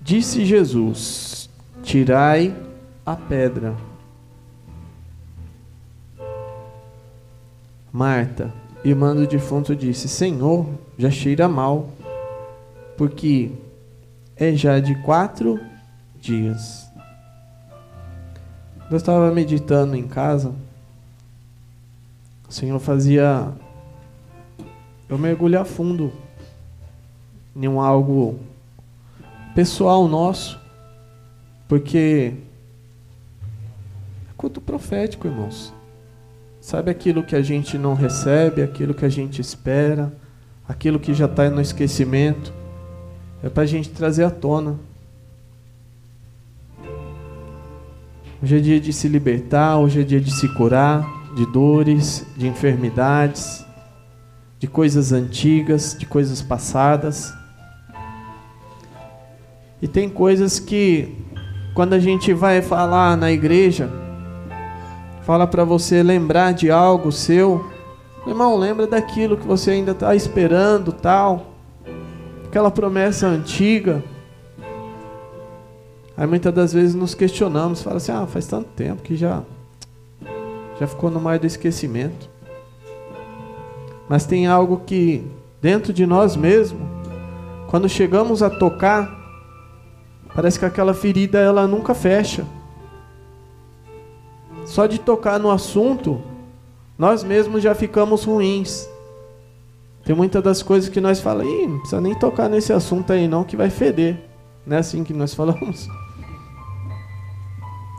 Disse 0.00 0.44
Jesus: 0.44 1.48
Tirai 1.84 2.52
a 3.06 3.14
pedra. 3.14 3.76
Marta, 7.92 8.52
irmã 8.84 9.14
do 9.14 9.24
defunto, 9.24 9.76
disse: 9.76 10.08
Senhor, 10.08 10.66
já 10.98 11.12
cheira 11.12 11.48
mal, 11.48 11.90
porque 12.96 13.52
é 14.36 14.54
já 14.54 14.80
de 14.80 14.94
quatro 15.02 15.60
dias. 16.20 16.90
Eu 18.90 18.96
estava 18.96 19.32
meditando 19.32 19.96
em 19.96 20.06
casa, 20.06 20.54
o 22.48 22.52
Senhor 22.52 22.78
fazia 22.78 23.52
eu 25.08 25.18
mergulhar 25.18 25.64
fundo 25.64 26.12
em 27.56 27.68
um 27.68 27.80
algo 27.80 28.38
pessoal 29.54 30.08
nosso, 30.08 30.60
porque 31.68 32.34
é 34.28 34.32
culto 34.36 34.60
profético, 34.60 35.26
irmãos. 35.26 35.72
Sabe 36.60 36.90
aquilo 36.90 37.22
que 37.22 37.36
a 37.36 37.42
gente 37.42 37.76
não 37.78 37.94
recebe, 37.94 38.62
aquilo 38.62 38.94
que 38.94 39.04
a 39.04 39.08
gente 39.08 39.40
espera, 39.40 40.12
aquilo 40.68 40.98
que 40.98 41.14
já 41.14 41.26
está 41.26 41.48
no 41.50 41.60
esquecimento 41.60 42.52
é 43.44 43.50
para 43.50 43.64
a 43.64 43.66
gente 43.66 43.90
trazer 43.90 44.24
à 44.24 44.30
tona. 44.30 44.76
Hoje 48.42 48.56
é 48.56 48.58
dia 48.58 48.80
de 48.80 48.90
se 48.90 49.06
libertar, 49.06 49.76
hoje 49.76 50.00
é 50.00 50.02
dia 50.02 50.20
de 50.20 50.30
se 50.30 50.48
curar 50.54 51.06
de 51.36 51.44
dores, 51.52 52.24
de 52.38 52.46
enfermidades, 52.46 53.62
de 54.58 54.66
coisas 54.66 55.12
antigas, 55.12 55.94
de 55.98 56.06
coisas 56.06 56.40
passadas. 56.40 57.34
E 59.82 59.86
tem 59.86 60.08
coisas 60.08 60.58
que, 60.58 61.14
quando 61.74 61.92
a 61.92 61.98
gente 61.98 62.32
vai 62.32 62.62
falar 62.62 63.14
na 63.14 63.30
igreja, 63.30 63.90
fala 65.20 65.46
para 65.46 65.64
você 65.64 66.02
lembrar 66.02 66.54
de 66.54 66.70
algo 66.70 67.12
seu, 67.12 67.70
irmão, 68.26 68.56
lembra 68.56 68.86
daquilo 68.86 69.36
que 69.36 69.46
você 69.46 69.72
ainda 69.72 69.92
está 69.92 70.14
esperando, 70.14 70.90
tal 70.94 71.53
aquela 72.54 72.70
promessa 72.70 73.26
antiga. 73.26 74.00
Aí 76.16 76.24
muitas 76.24 76.54
das 76.54 76.72
vezes 76.72 76.94
nos 76.94 77.12
questionamos, 77.12 77.82
fala 77.82 77.96
assim: 77.96 78.12
"Ah, 78.12 78.28
faz 78.28 78.46
tanto 78.46 78.68
tempo 78.76 79.02
que 79.02 79.16
já 79.16 79.42
já 80.78 80.86
ficou 80.86 81.10
no 81.10 81.20
mar 81.20 81.36
do 81.36 81.48
esquecimento". 81.48 82.30
Mas 84.08 84.24
tem 84.24 84.46
algo 84.46 84.82
que 84.86 85.26
dentro 85.60 85.92
de 85.92 86.06
nós 86.06 86.36
mesmos, 86.36 86.80
quando 87.68 87.88
chegamos 87.88 88.40
a 88.40 88.48
tocar, 88.48 89.10
parece 90.32 90.56
que 90.56 90.64
aquela 90.64 90.94
ferida 90.94 91.40
ela 91.40 91.66
nunca 91.66 91.92
fecha. 91.92 92.46
Só 94.64 94.86
de 94.86 95.00
tocar 95.00 95.40
no 95.40 95.50
assunto, 95.50 96.22
nós 96.96 97.24
mesmos 97.24 97.64
já 97.64 97.74
ficamos 97.74 98.22
ruins. 98.22 98.88
Tem 100.04 100.14
muitas 100.14 100.42
das 100.42 100.62
coisas 100.62 100.90
que 100.90 101.00
nós 101.00 101.18
falamos, 101.18 101.66
não 101.66 101.78
precisa 101.78 102.00
nem 102.00 102.14
tocar 102.14 102.48
nesse 102.48 102.72
assunto 102.72 103.12
aí 103.12 103.26
não, 103.26 103.42
que 103.42 103.56
vai 103.56 103.70
feder. 103.70 104.22
Não 104.66 104.76
é 104.76 104.80
assim 104.80 105.02
que 105.02 105.14
nós 105.14 105.32
falamos? 105.34 105.88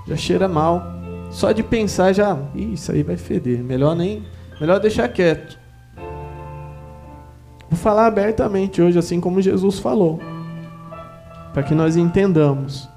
Já 0.06 0.16
cheira 0.16 0.48
mal. 0.48 0.84
Só 1.32 1.52
de 1.52 1.64
pensar 1.64 2.14
já, 2.14 2.38
isso 2.54 2.92
aí 2.92 3.02
vai 3.02 3.18
feder. 3.18 3.64
Melhor 3.64 3.96
nem, 3.96 4.24
melhor 4.62 4.80
deixar 4.80 5.08
quieto. 5.10 5.58
Vou 7.70 7.80
falar 7.80 8.06
abertamente 8.06 8.82
hoje, 8.82 9.00
assim 9.00 9.20
como 9.20 9.42
Jesus 9.42 9.80
falou, 9.80 10.20
para 11.54 11.64
que 11.64 11.74
nós 11.74 11.98
entendamos. 11.98 12.88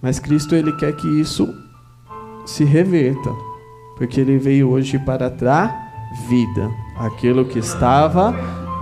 Mas 0.00 0.20
Cristo 0.20 0.54
ele 0.54 0.72
quer 0.76 0.94
que 0.94 1.08
isso 1.20 1.52
se 2.46 2.64
reverta, 2.64 3.30
porque 3.96 4.20
ele 4.20 4.38
veio 4.38 4.70
hoje 4.70 4.96
para 5.00 5.28
trazer 5.28 5.87
vida, 6.12 6.70
aquilo 6.96 7.44
que 7.44 7.58
estava 7.58 8.32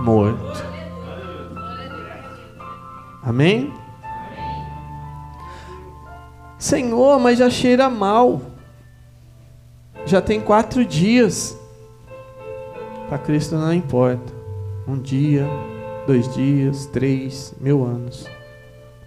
morto. 0.01 0.63
Amém? 3.23 3.73
Senhor, 6.57 7.19
mas 7.19 7.37
já 7.37 7.49
cheira 7.49 7.89
mal. 7.89 8.41
Já 10.05 10.21
tem 10.21 10.39
quatro 10.39 10.85
dias. 10.85 11.59
Para 13.09 13.17
Cristo 13.17 13.55
não 13.55 13.73
importa. 13.73 14.33
Um 14.87 14.97
dia, 14.97 15.45
dois 16.05 16.33
dias, 16.33 16.85
três, 16.87 17.53
mil 17.59 17.83
anos. 17.83 18.25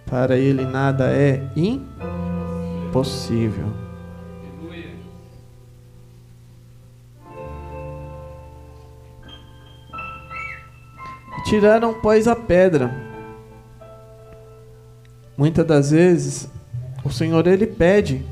Para 0.05 0.37
Ele 0.37 0.63
nada 0.65 1.11
é 1.11 1.41
impossível. 1.55 3.65
Tiraram, 11.51 11.93
pois, 11.93 12.29
a 12.29 12.35
pedra. 12.35 12.95
Muitas 15.37 15.65
das 15.65 15.91
vezes, 15.91 16.49
o 17.03 17.09
Senhor 17.09 17.45
ele 17.45 17.67
pede 17.67 18.25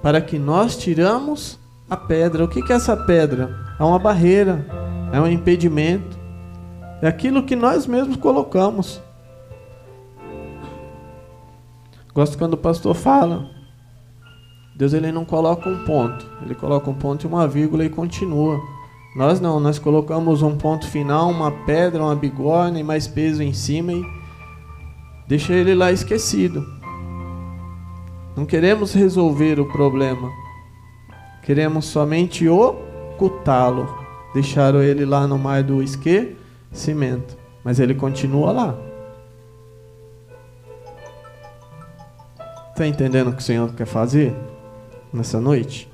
para 0.00 0.20
que 0.20 0.38
nós 0.38 0.76
tiramos 0.76 1.58
a 1.90 1.96
pedra. 1.96 2.44
O 2.44 2.48
que 2.48 2.72
é 2.72 2.76
essa 2.76 2.96
pedra? 2.96 3.52
É 3.76 3.82
uma 3.82 3.98
barreira, 3.98 4.64
é 5.12 5.20
um 5.20 5.26
impedimento, 5.26 6.16
é 7.02 7.08
aquilo 7.08 7.42
que 7.42 7.56
nós 7.56 7.88
mesmos 7.88 8.14
colocamos. 8.14 9.02
Gosto 12.14 12.38
quando 12.38 12.54
o 12.54 12.56
pastor 12.56 12.94
fala. 12.94 13.50
Deus 14.76 14.92
ele 14.92 15.10
não 15.10 15.24
coloca 15.24 15.68
um 15.68 15.84
ponto, 15.84 16.24
ele 16.40 16.54
coloca 16.54 16.88
um 16.88 16.94
ponto 16.94 17.24
e 17.24 17.26
uma 17.26 17.48
vírgula 17.48 17.84
e 17.84 17.90
continua. 17.90 18.60
Nós 19.14 19.40
não, 19.40 19.60
nós 19.60 19.78
colocamos 19.78 20.40
um 20.42 20.56
ponto 20.56 20.88
final, 20.88 21.30
uma 21.30 21.50
pedra, 21.50 22.02
uma 22.02 22.16
bigorna 22.16 22.80
e 22.80 22.82
mais 22.82 23.06
peso 23.06 23.42
em 23.42 23.52
cima 23.52 23.92
e 23.92 24.02
deixa 25.28 25.52
ele 25.52 25.74
lá 25.74 25.92
esquecido. 25.92 26.66
Não 28.34 28.46
queremos 28.46 28.94
resolver 28.94 29.60
o 29.60 29.66
problema. 29.70 30.30
Queremos 31.42 31.84
somente 31.84 32.48
ocultá-lo. 32.48 33.86
Deixaram 34.32 34.82
ele 34.82 35.04
lá 35.04 35.26
no 35.26 35.38
mar 35.38 35.62
do 35.62 35.82
esquecimento. 35.82 37.36
Mas 37.62 37.78
ele 37.78 37.94
continua 37.94 38.50
lá. 38.50 38.78
Está 42.70 42.86
entendendo 42.86 43.28
o 43.28 43.32
que 43.34 43.42
o 43.42 43.44
Senhor 43.44 43.70
quer 43.74 43.86
fazer 43.86 44.34
nessa 45.12 45.38
noite? 45.38 45.91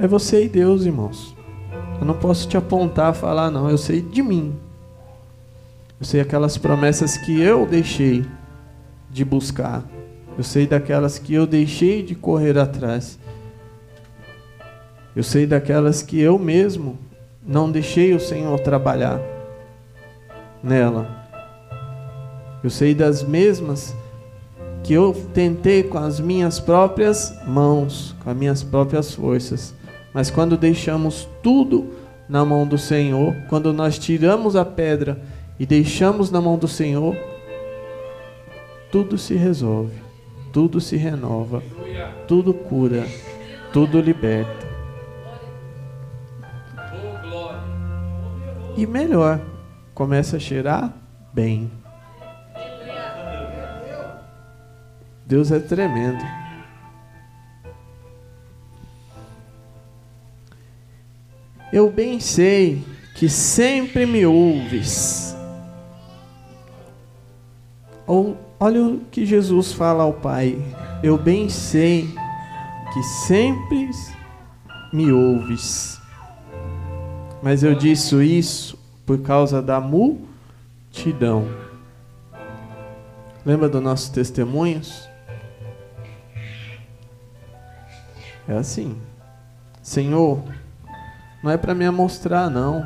É 0.00 0.06
você 0.06 0.46
e 0.46 0.48
Deus, 0.48 0.86
irmãos. 0.86 1.36
Eu 2.00 2.06
não 2.06 2.14
posso 2.14 2.48
te 2.48 2.56
apontar, 2.56 3.14
falar, 3.14 3.50
não. 3.50 3.68
Eu 3.68 3.76
sei 3.76 4.00
de 4.00 4.22
mim. 4.22 4.56
Eu 6.00 6.06
sei 6.06 6.22
aquelas 6.22 6.56
promessas 6.56 7.18
que 7.18 7.38
eu 7.38 7.66
deixei 7.66 8.24
de 9.10 9.26
buscar. 9.26 9.84
Eu 10.38 10.42
sei 10.42 10.66
daquelas 10.66 11.18
que 11.18 11.34
eu 11.34 11.46
deixei 11.46 12.02
de 12.02 12.14
correr 12.14 12.56
atrás. 12.56 13.18
Eu 15.14 15.22
sei 15.22 15.46
daquelas 15.46 16.02
que 16.02 16.18
eu 16.18 16.38
mesmo 16.38 16.98
não 17.46 17.70
deixei 17.70 18.14
o 18.14 18.20
Senhor 18.20 18.58
trabalhar 18.60 19.20
nela. 20.62 21.28
Eu 22.64 22.70
sei 22.70 22.94
das 22.94 23.22
mesmas 23.22 23.94
que 24.82 24.94
eu 24.94 25.12
tentei 25.34 25.82
com 25.82 25.98
as 25.98 26.18
minhas 26.18 26.58
próprias 26.58 27.34
mãos, 27.46 28.16
com 28.24 28.30
as 28.30 28.36
minhas 28.36 28.62
próprias 28.62 29.12
forças. 29.12 29.78
Mas 30.12 30.30
quando 30.30 30.56
deixamos 30.56 31.28
tudo 31.42 31.94
na 32.28 32.44
mão 32.44 32.66
do 32.66 32.78
Senhor, 32.78 33.34
quando 33.48 33.72
nós 33.72 33.98
tiramos 33.98 34.56
a 34.56 34.64
pedra 34.64 35.20
e 35.58 35.66
deixamos 35.66 36.30
na 36.30 36.40
mão 36.40 36.56
do 36.56 36.66
Senhor, 36.66 37.16
tudo 38.90 39.16
se 39.16 39.34
resolve, 39.34 39.94
tudo 40.52 40.80
se 40.80 40.96
renova, 40.96 41.62
tudo 42.26 42.52
cura, 42.52 43.06
tudo 43.72 44.00
liberta. 44.00 44.68
E 48.76 48.86
melhor, 48.86 49.40
começa 49.94 50.36
a 50.36 50.40
cheirar 50.40 50.92
bem. 51.32 51.70
Deus 55.26 55.52
é 55.52 55.60
tremendo. 55.60 56.39
Eu 61.72 61.90
bem 61.90 62.18
sei 62.18 62.84
que 63.14 63.28
sempre 63.28 64.06
me 64.06 64.26
ouves. 64.26 65.36
Ou 68.06 68.36
olha 68.58 68.82
o 68.82 69.00
que 69.10 69.24
Jesus 69.24 69.72
fala 69.72 70.02
ao 70.02 70.14
Pai. 70.14 70.58
Eu 71.02 71.16
bem 71.16 71.48
sei 71.48 72.08
que 72.92 73.02
sempre 73.02 73.88
me 74.92 75.12
ouves. 75.12 76.00
Mas 77.42 77.62
eu 77.62 77.74
disse 77.74 78.16
isso 78.24 78.78
por 79.06 79.20
causa 79.20 79.62
da 79.62 79.80
multidão. 79.80 81.48
Lembra 83.46 83.68
dos 83.68 83.82
nossos 83.82 84.08
testemunhos? 84.08 85.08
É 88.46 88.54
assim. 88.56 89.00
Senhor, 89.80 90.42
não 91.42 91.50
é 91.50 91.56
para 91.56 91.74
me 91.74 91.90
mostrar, 91.90 92.50
não. 92.50 92.84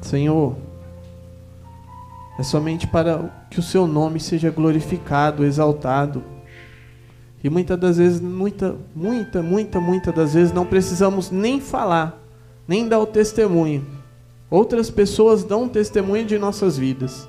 Senhor, 0.00 0.56
é 2.38 2.42
somente 2.42 2.86
para 2.86 3.30
que 3.50 3.58
o 3.58 3.62
seu 3.62 3.86
nome 3.86 4.20
seja 4.20 4.50
glorificado, 4.50 5.44
exaltado. 5.44 6.22
E 7.42 7.48
muitas 7.48 7.78
das 7.78 7.96
vezes, 7.98 8.20
muita, 8.20 8.74
muita, 8.94 9.42
muita, 9.42 9.80
muita 9.80 10.12
das 10.12 10.34
vezes 10.34 10.52
não 10.52 10.66
precisamos 10.66 11.30
nem 11.30 11.60
falar, 11.60 12.20
nem 12.66 12.88
dar 12.88 12.98
o 12.98 13.06
testemunho. 13.06 13.86
Outras 14.50 14.90
pessoas 14.90 15.44
dão 15.44 15.68
testemunho 15.68 16.24
de 16.24 16.38
nossas 16.38 16.76
vidas. 16.76 17.28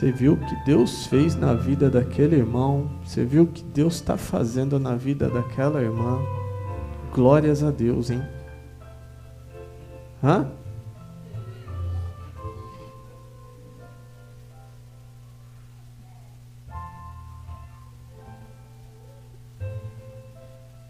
Você 0.00 0.10
viu 0.10 0.32
o 0.32 0.36
que 0.38 0.54
Deus 0.64 1.06
fez 1.08 1.36
na 1.36 1.52
vida 1.52 1.90
daquele 1.90 2.34
irmão? 2.34 2.90
Você 3.04 3.22
viu 3.22 3.42
o 3.42 3.46
que 3.46 3.62
Deus 3.62 3.96
está 3.96 4.16
fazendo 4.16 4.80
na 4.80 4.96
vida 4.96 5.28
daquela 5.28 5.82
irmã? 5.82 6.18
Glórias 7.14 7.62
a 7.62 7.70
Deus, 7.70 8.10
hein? 8.10 8.22
Hã? 10.24 10.48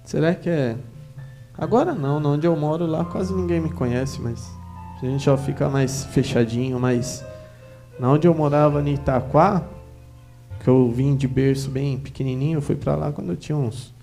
Será 0.05 0.37
que 0.37 0.49
é. 0.49 0.77
Agora 1.59 1.96
não, 1.96 2.23
onde 2.25 2.46
eu 2.46 2.55
moro 2.55 2.87
lá 2.87 3.05
quase 3.05 3.35
ninguém 3.35 3.59
me 3.59 3.73
conhece, 3.73 4.20
mas 4.20 4.49
a 5.03 5.05
gente 5.05 5.25
já 5.25 5.37
fica 5.37 5.68
mais 5.68 6.05
fechadinho, 6.05 6.79
mais 6.79 7.29
na 8.01 8.11
onde 8.11 8.27
eu 8.27 8.35
morava 8.35 8.81
em 8.81 8.95
Itaquá, 8.95 9.63
que 10.61 10.69
eu 10.69 10.91
vim 10.91 11.15
de 11.15 11.29
berço 11.29 11.71
bem 11.71 11.99
pequenininho, 11.99 12.57
eu 12.57 12.63
fui 12.63 12.75
para 12.75 12.97
lá 12.97 13.13
quando 13.13 13.29
eu 13.29 13.37
tinha 13.37 13.57
uns 13.57 13.95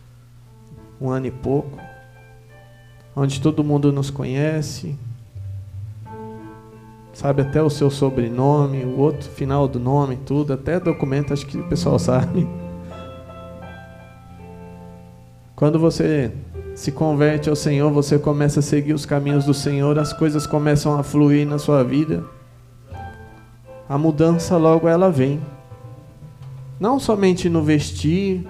um 1.02 1.10
ano 1.10 1.26
e 1.26 1.32
pouco, 1.32 1.80
onde 3.16 3.42
todo 3.42 3.64
mundo 3.64 3.92
nos 3.92 4.12
conhece, 4.12 4.96
sabe 7.12 7.42
até 7.42 7.60
o 7.60 7.72
seu 7.72 7.90
sobrenome, 7.90 8.86
o 8.86 9.00
outro 9.00 9.28
final 9.32 9.68
do 9.68 9.80
nome, 9.80 10.16
tudo, 10.16 10.54
até 10.54 10.80
documento 10.80 11.34
acho 11.34 11.48
que 11.48 11.58
o 11.58 11.68
pessoal 11.68 11.98
sabe. 12.00 12.48
Quando 15.56 15.80
você 15.80 16.32
se 16.76 16.92
converte 16.92 17.50
ao 17.50 17.56
Senhor, 17.56 17.92
você 17.92 18.20
começa 18.20 18.60
a 18.60 18.64
seguir 18.64 18.94
os 18.94 19.08
caminhos 19.08 19.46
do 19.46 19.56
Senhor, 19.56 19.98
as 19.98 20.14
coisas 20.14 20.46
começam 20.46 21.00
a 21.00 21.02
fluir 21.02 21.48
na 21.48 21.58
sua 21.58 21.84
vida 21.84 22.37
a 23.90 23.98
mudança 23.98 24.58
logo 24.58 24.88
ela 24.88 25.10
vem. 25.10 25.42
Não 26.80 27.00
somente 27.00 27.50
no 27.50 27.64
vestir, 27.64 28.46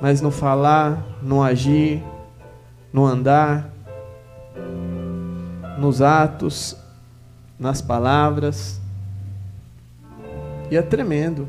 mas 0.00 0.20
no 0.20 0.30
falar, 0.30 1.04
no 1.22 1.42
agir, 1.42 2.02
no 2.92 3.04
andar, 3.04 3.70
nos 5.78 6.00
atos, 6.00 6.76
nas 7.58 7.80
palavras. 7.80 8.80
E 10.70 10.76
é 10.76 10.82
tremendo. 10.82 11.48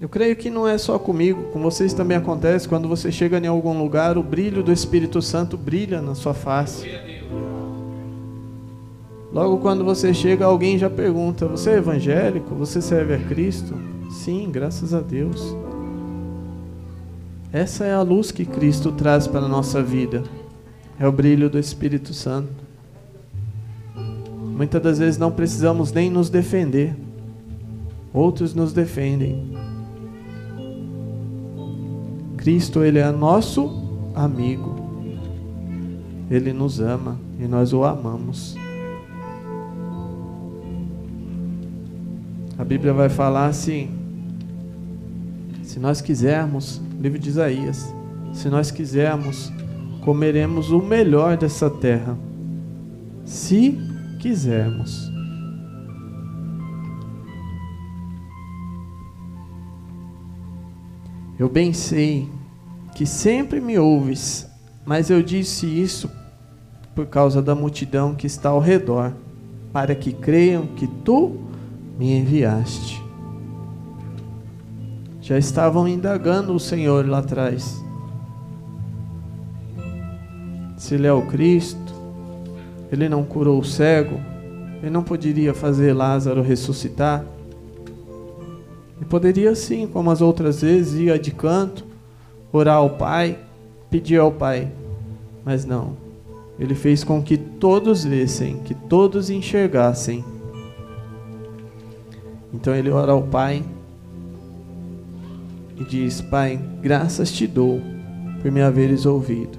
Eu 0.00 0.08
creio 0.08 0.34
que 0.34 0.50
não 0.50 0.66
é 0.66 0.76
só 0.76 0.98
comigo, 0.98 1.44
com 1.52 1.62
vocês 1.62 1.94
também 1.94 2.16
acontece. 2.16 2.68
Quando 2.68 2.88
você 2.88 3.12
chega 3.12 3.38
em 3.38 3.46
algum 3.46 3.78
lugar, 3.78 4.18
o 4.18 4.22
brilho 4.22 4.60
do 4.60 4.72
Espírito 4.72 5.22
Santo 5.22 5.56
brilha 5.56 6.02
na 6.02 6.16
sua 6.16 6.34
face. 6.34 6.88
Logo 9.32 9.58
quando 9.58 9.82
você 9.82 10.12
chega, 10.12 10.44
alguém 10.44 10.76
já 10.76 10.90
pergunta: 10.90 11.48
Você 11.48 11.70
é 11.70 11.76
evangélico? 11.78 12.54
Você 12.54 12.82
serve 12.82 13.14
a 13.14 13.18
Cristo? 13.18 13.74
Sim, 14.10 14.50
graças 14.50 14.92
a 14.92 15.00
Deus. 15.00 15.56
Essa 17.50 17.84
é 17.84 17.94
a 17.94 18.02
luz 18.02 18.30
que 18.30 18.44
Cristo 18.44 18.92
traz 18.92 19.26
para 19.26 19.40
a 19.40 19.48
nossa 19.48 19.82
vida. 19.82 20.22
É 20.98 21.06
o 21.06 21.12
brilho 21.12 21.48
do 21.48 21.58
Espírito 21.58 22.12
Santo. 22.12 22.62
Muitas 24.56 24.82
das 24.82 24.98
vezes 24.98 25.18
não 25.18 25.32
precisamos 25.32 25.92
nem 25.92 26.10
nos 26.10 26.28
defender. 26.28 26.94
Outros 28.12 28.54
nos 28.54 28.72
defendem. 28.72 29.56
Cristo, 32.36 32.84
ele 32.84 32.98
é 32.98 33.10
nosso 33.10 34.10
amigo. 34.14 34.76
Ele 36.30 36.52
nos 36.52 36.80
ama 36.80 37.18
e 37.38 37.46
nós 37.46 37.72
o 37.72 37.84
amamos. 37.84 38.61
Bíblia 42.72 42.94
vai 42.94 43.10
falar 43.10 43.48
assim: 43.48 43.90
se 45.62 45.78
nós 45.78 46.00
quisermos, 46.00 46.80
livro 46.98 47.18
de 47.18 47.28
Isaías, 47.28 47.92
se 48.32 48.48
nós 48.48 48.70
quisermos, 48.70 49.52
comeremos 50.00 50.70
o 50.70 50.80
melhor 50.80 51.36
dessa 51.36 51.68
terra. 51.68 52.16
Se 53.26 53.78
quisermos. 54.18 55.12
Eu 61.38 61.50
bem 61.50 61.74
sei 61.74 62.26
que 62.94 63.04
sempre 63.04 63.60
me 63.60 63.78
ouves, 63.78 64.48
mas 64.86 65.10
eu 65.10 65.22
disse 65.22 65.66
isso 65.66 66.10
por 66.94 67.04
causa 67.04 67.42
da 67.42 67.54
multidão 67.54 68.14
que 68.14 68.26
está 68.26 68.48
ao 68.48 68.60
redor, 68.60 69.12
para 69.74 69.94
que 69.94 70.10
creiam 70.10 70.66
que 70.68 70.86
tu 70.86 71.51
me 71.98 72.18
enviaste. 72.18 73.02
Já 75.20 75.38
estavam 75.38 75.86
indagando 75.86 76.52
o 76.52 76.60
Senhor 76.60 77.08
lá 77.08 77.18
atrás. 77.18 77.82
Se 80.76 80.94
ele 80.94 81.06
é 81.06 81.12
o 81.12 81.26
Cristo, 81.26 81.94
ele 82.90 83.08
não 83.08 83.22
curou 83.22 83.60
o 83.60 83.64
cego, 83.64 84.20
ele 84.82 84.90
não 84.90 85.02
poderia 85.02 85.54
fazer 85.54 85.92
Lázaro 85.92 86.42
ressuscitar. 86.42 87.24
Ele 88.96 89.06
poderia 89.08 89.54
sim, 89.54 89.86
como 89.86 90.10
as 90.10 90.20
outras 90.20 90.60
vezes, 90.60 90.94
ir 90.94 91.18
de 91.20 91.30
canto, 91.30 91.84
orar 92.52 92.76
ao 92.76 92.90
Pai, 92.90 93.38
pedir 93.88 94.18
ao 94.18 94.32
Pai. 94.32 94.72
Mas 95.44 95.64
não. 95.64 95.96
Ele 96.58 96.74
fez 96.74 97.04
com 97.04 97.22
que 97.22 97.36
todos 97.36 98.04
vissem, 98.04 98.56
que 98.64 98.74
todos 98.74 99.30
enxergassem 99.30 100.24
então 102.52 102.74
ele 102.74 102.90
ora 102.90 103.12
ao 103.12 103.22
Pai 103.22 103.64
e 105.76 105.84
diz: 105.84 106.20
Pai, 106.20 106.60
graças 106.80 107.30
te 107.32 107.46
dou 107.46 107.80
por 108.40 108.50
me 108.50 108.60
haveres 108.60 109.06
ouvido. 109.06 109.58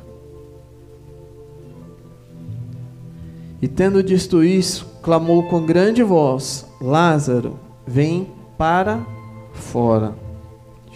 E 3.62 3.68
tendo 3.68 4.04
dito 4.04 4.44
isso, 4.44 4.86
clamou 5.02 5.44
com 5.44 5.66
grande 5.66 6.04
voz: 6.04 6.68
Lázaro, 6.82 7.58
vem 7.88 8.28
para 8.58 9.06
fora. 9.54 10.14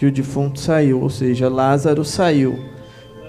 E 0.00 0.06
o 0.06 0.12
defunto 0.12 0.60
saiu, 0.60 1.00
ou 1.00 1.10
seja, 1.10 1.48
Lázaro 1.48 2.04
saiu, 2.04 2.58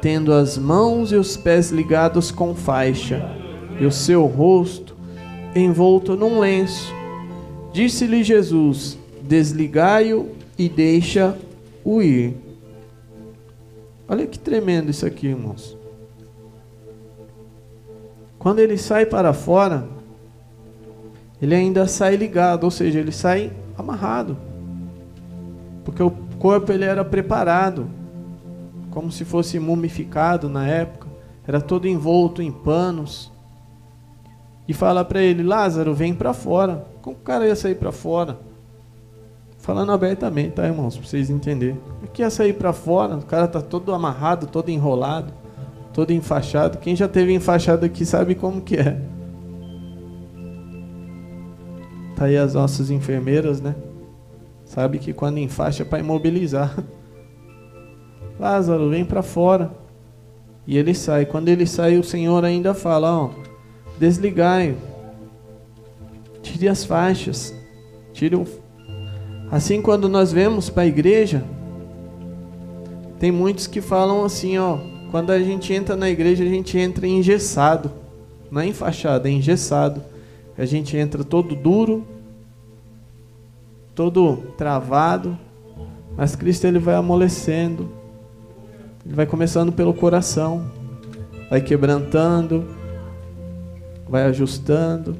tendo 0.01 0.31
as 0.31 0.57
mãos 0.57 1.11
e 1.11 1.15
os 1.15 1.35
pés 1.35 1.71
ligados 1.71 2.29
com 2.29 2.53
faixa, 2.53 3.27
e 3.79 3.85
o 3.85 3.91
seu 3.91 4.25
rosto 4.25 4.95
envolto 5.55 6.15
num 6.15 6.39
lenço. 6.39 6.98
Disse-lhe 7.71 8.23
Jesus: 8.23 8.97
Desligai-o 9.21 10.29
e 10.57 10.67
deixa-o 10.67 12.01
ir. 12.01 12.35
Olha 14.07 14.25
que 14.25 14.39
tremendo 14.39 14.89
isso 14.89 15.05
aqui, 15.05 15.27
irmãos. 15.27 15.77
Quando 18.39 18.59
ele 18.59 18.77
sai 18.77 19.05
para 19.05 19.33
fora, 19.33 19.87
ele 21.41 21.53
ainda 21.53 21.87
sai 21.87 22.15
ligado, 22.15 22.63
ou 22.63 22.71
seja, 22.71 22.99
ele 22.99 23.11
sai 23.11 23.51
amarrado. 23.77 24.37
Porque 25.83 26.01
o 26.01 26.11
corpo 26.39 26.71
ele 26.71 26.85
era 26.85 27.03
preparado, 27.03 27.89
como 28.91 29.11
se 29.11 29.23
fosse 29.23 29.59
mumificado 29.59 30.49
na 30.49 30.67
época, 30.67 31.07
era 31.45 31.61
todo 31.61 31.87
envolto 31.87 32.41
em 32.41 32.51
panos. 32.51 33.31
E 34.69 34.73
fala 34.73 35.03
para 35.03 35.21
ele: 35.21 35.43
Lázaro, 35.43 35.93
vem 35.93 36.13
para 36.13 36.33
fora. 36.33 36.85
Como 37.01 37.17
o 37.17 37.19
cara 37.19 37.45
ia 37.45 37.55
sair 37.57 37.75
para 37.75 37.91
fora? 37.91 38.39
Falando 39.57 39.91
abertamente, 39.91 40.51
tá, 40.51 40.65
irmãos? 40.65 40.95
Para 40.95 41.05
vocês 41.05 41.29
entenderem. 41.29 41.77
O 42.01 42.07
que 42.07 42.21
ia 42.21 42.29
sair 42.29 42.53
para 42.53 42.71
fora? 42.71 43.17
O 43.17 43.25
cara 43.25 43.47
tá 43.47 43.59
todo 43.59 43.93
amarrado, 43.93 44.47
todo 44.47 44.69
enrolado 44.69 45.33
todo 45.99 46.11
enfaixado. 46.11 46.77
Quem 46.77 46.95
já 46.95 47.07
teve 47.07 47.33
enfaixado 47.33 47.85
aqui 47.85 48.05
sabe 48.05 48.33
como 48.33 48.61
que 48.61 48.77
é. 48.77 49.01
Tá 52.15 52.25
aí 52.25 52.37
as 52.37 52.53
nossas 52.53 52.89
enfermeiras, 52.89 53.61
né? 53.61 53.75
Sabe 54.65 54.99
que 54.99 55.11
quando 55.13 55.39
enfaixa 55.39 55.83
é 55.83 55.85
para 55.85 55.99
imobilizar. 55.99 56.73
Lázaro, 58.39 58.89
vem 58.89 59.03
para 59.03 59.21
fora. 59.21 59.71
E 60.65 60.77
ele 60.77 60.93
sai. 60.93 61.25
Quando 61.25 61.49
ele 61.49 61.65
sai, 61.65 61.97
o 61.97 62.03
Senhor 62.03 62.45
ainda 62.45 62.73
fala, 62.73 63.11
ó, 63.11 63.29
desligai. 63.99 64.75
Tire 66.41 66.67
as 66.67 66.83
faixas. 66.83 67.53
Tire 68.13 68.35
o... 68.35 68.47
Assim 69.51 69.81
quando 69.81 70.07
nós 70.07 70.31
vemos 70.31 70.69
para 70.69 70.83
a 70.83 70.87
igreja, 70.87 71.43
tem 73.19 73.31
muitos 73.31 73.67
que 73.67 73.81
falam 73.81 74.23
assim, 74.23 74.57
ó, 74.57 74.77
quando 75.11 75.31
a 75.31 75.39
gente 75.39 75.73
entra 75.73 75.95
na 75.95 76.09
igreja, 76.09 76.43
a 76.43 76.47
gente 76.47 76.77
entra 76.77 77.05
engessado. 77.05 77.91
Não 78.49 78.61
é 78.61 78.67
enfaixado, 78.67 79.27
é 79.27 79.31
engessado. 79.31 80.01
A 80.57 80.65
gente 80.65 80.95
entra 80.95 81.23
todo 81.23 81.55
duro, 81.55 82.05
todo 83.95 84.37
travado. 84.57 85.37
Mas 86.15 86.35
Cristo 86.35 86.65
ele 86.65 86.79
vai 86.79 86.95
amolecendo. 86.95 87.89
Ele 89.05 89.15
vai 89.15 89.25
começando 89.25 89.71
pelo 89.71 89.93
coração. 89.93 90.69
Vai 91.49 91.61
quebrantando. 91.61 92.78
Vai 94.09 94.23
ajustando. 94.23 95.15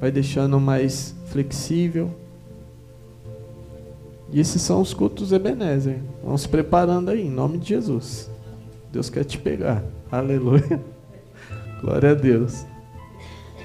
Vai 0.00 0.10
deixando 0.10 0.58
mais 0.58 1.14
flexível. 1.26 2.10
E 4.32 4.40
esses 4.40 4.62
são 4.62 4.80
os 4.80 4.94
cultos 4.94 5.32
Ebenezer. 5.32 6.00
Vamos 6.22 6.46
preparando 6.46 7.10
aí, 7.10 7.26
em 7.26 7.30
nome 7.30 7.58
de 7.58 7.70
Jesus. 7.70 8.30
Deus 8.92 9.10
quer 9.10 9.24
te 9.24 9.38
pegar. 9.38 9.84
Aleluia. 10.10 10.80
Glória 11.80 12.10
a 12.10 12.14
Deus. 12.14 12.64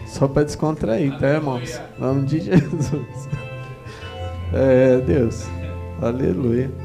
Só 0.08 0.28
para 0.28 0.44
descontrair, 0.44 1.18
tá, 1.20 1.28
irmãos? 1.28 1.80
Nome 2.00 2.26
de 2.26 2.40
Jesus. 2.46 3.30
É, 4.54 5.00
Deus. 5.02 5.44
Aleluia. 6.02 6.85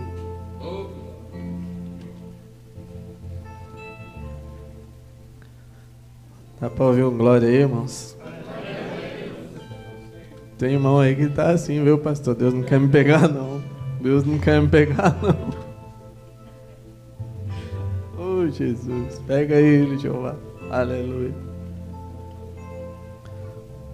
Dá 6.61 6.69
para 6.69 6.85
ouvir 6.85 7.05
um 7.05 7.17
glória 7.17 7.49
aí, 7.49 7.57
irmãos? 7.57 8.17
Tem 10.59 10.75
irmão 10.75 10.99
aí 10.99 11.17
que 11.17 11.29
tá 11.29 11.51
assim, 11.51 11.83
viu, 11.83 11.99
pastor? 11.99 12.35
Deus 12.35 12.53
não 12.53 12.63
quer 12.63 12.79
me 12.79 12.89
pegar, 12.89 13.29
não. 13.29 13.63
Deus 14.01 14.25
não 14.25 14.39
quer 14.39 14.61
me 14.61 14.69
pegar, 14.69 15.17
não. 15.23 15.71
Jesus. 18.51 19.21
Pega 19.27 19.57
ele, 19.57 19.99
Jeová. 19.99 20.37
Aleluia. 20.71 21.35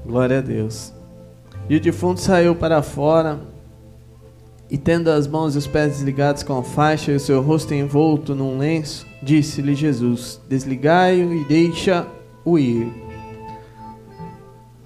Glória 0.05 0.38
a 0.38 0.40
Deus. 0.40 0.92
E 1.68 1.76
o 1.76 1.81
defunto 1.81 2.20
saiu 2.20 2.55
para 2.55 2.83
fora, 2.83 3.40
e 4.70 4.79
tendo 4.79 5.11
as 5.11 5.26
mãos 5.26 5.55
e 5.55 5.59
os 5.59 5.66
pés 5.66 5.94
desligados 5.94 6.42
com 6.42 6.62
faixa 6.62 7.12
e 7.12 7.16
o 7.16 7.20
seu 7.20 7.40
rosto 7.40 7.74
envolto 7.74 8.35
num 8.35 8.59
lenço, 8.59 9.07
disse-lhe 9.22 9.74
Jesus: 9.74 10.40
Desligai-o 10.48 11.33
e 11.33 11.44
deixa-o 12.46 12.59
ir. 12.59 12.92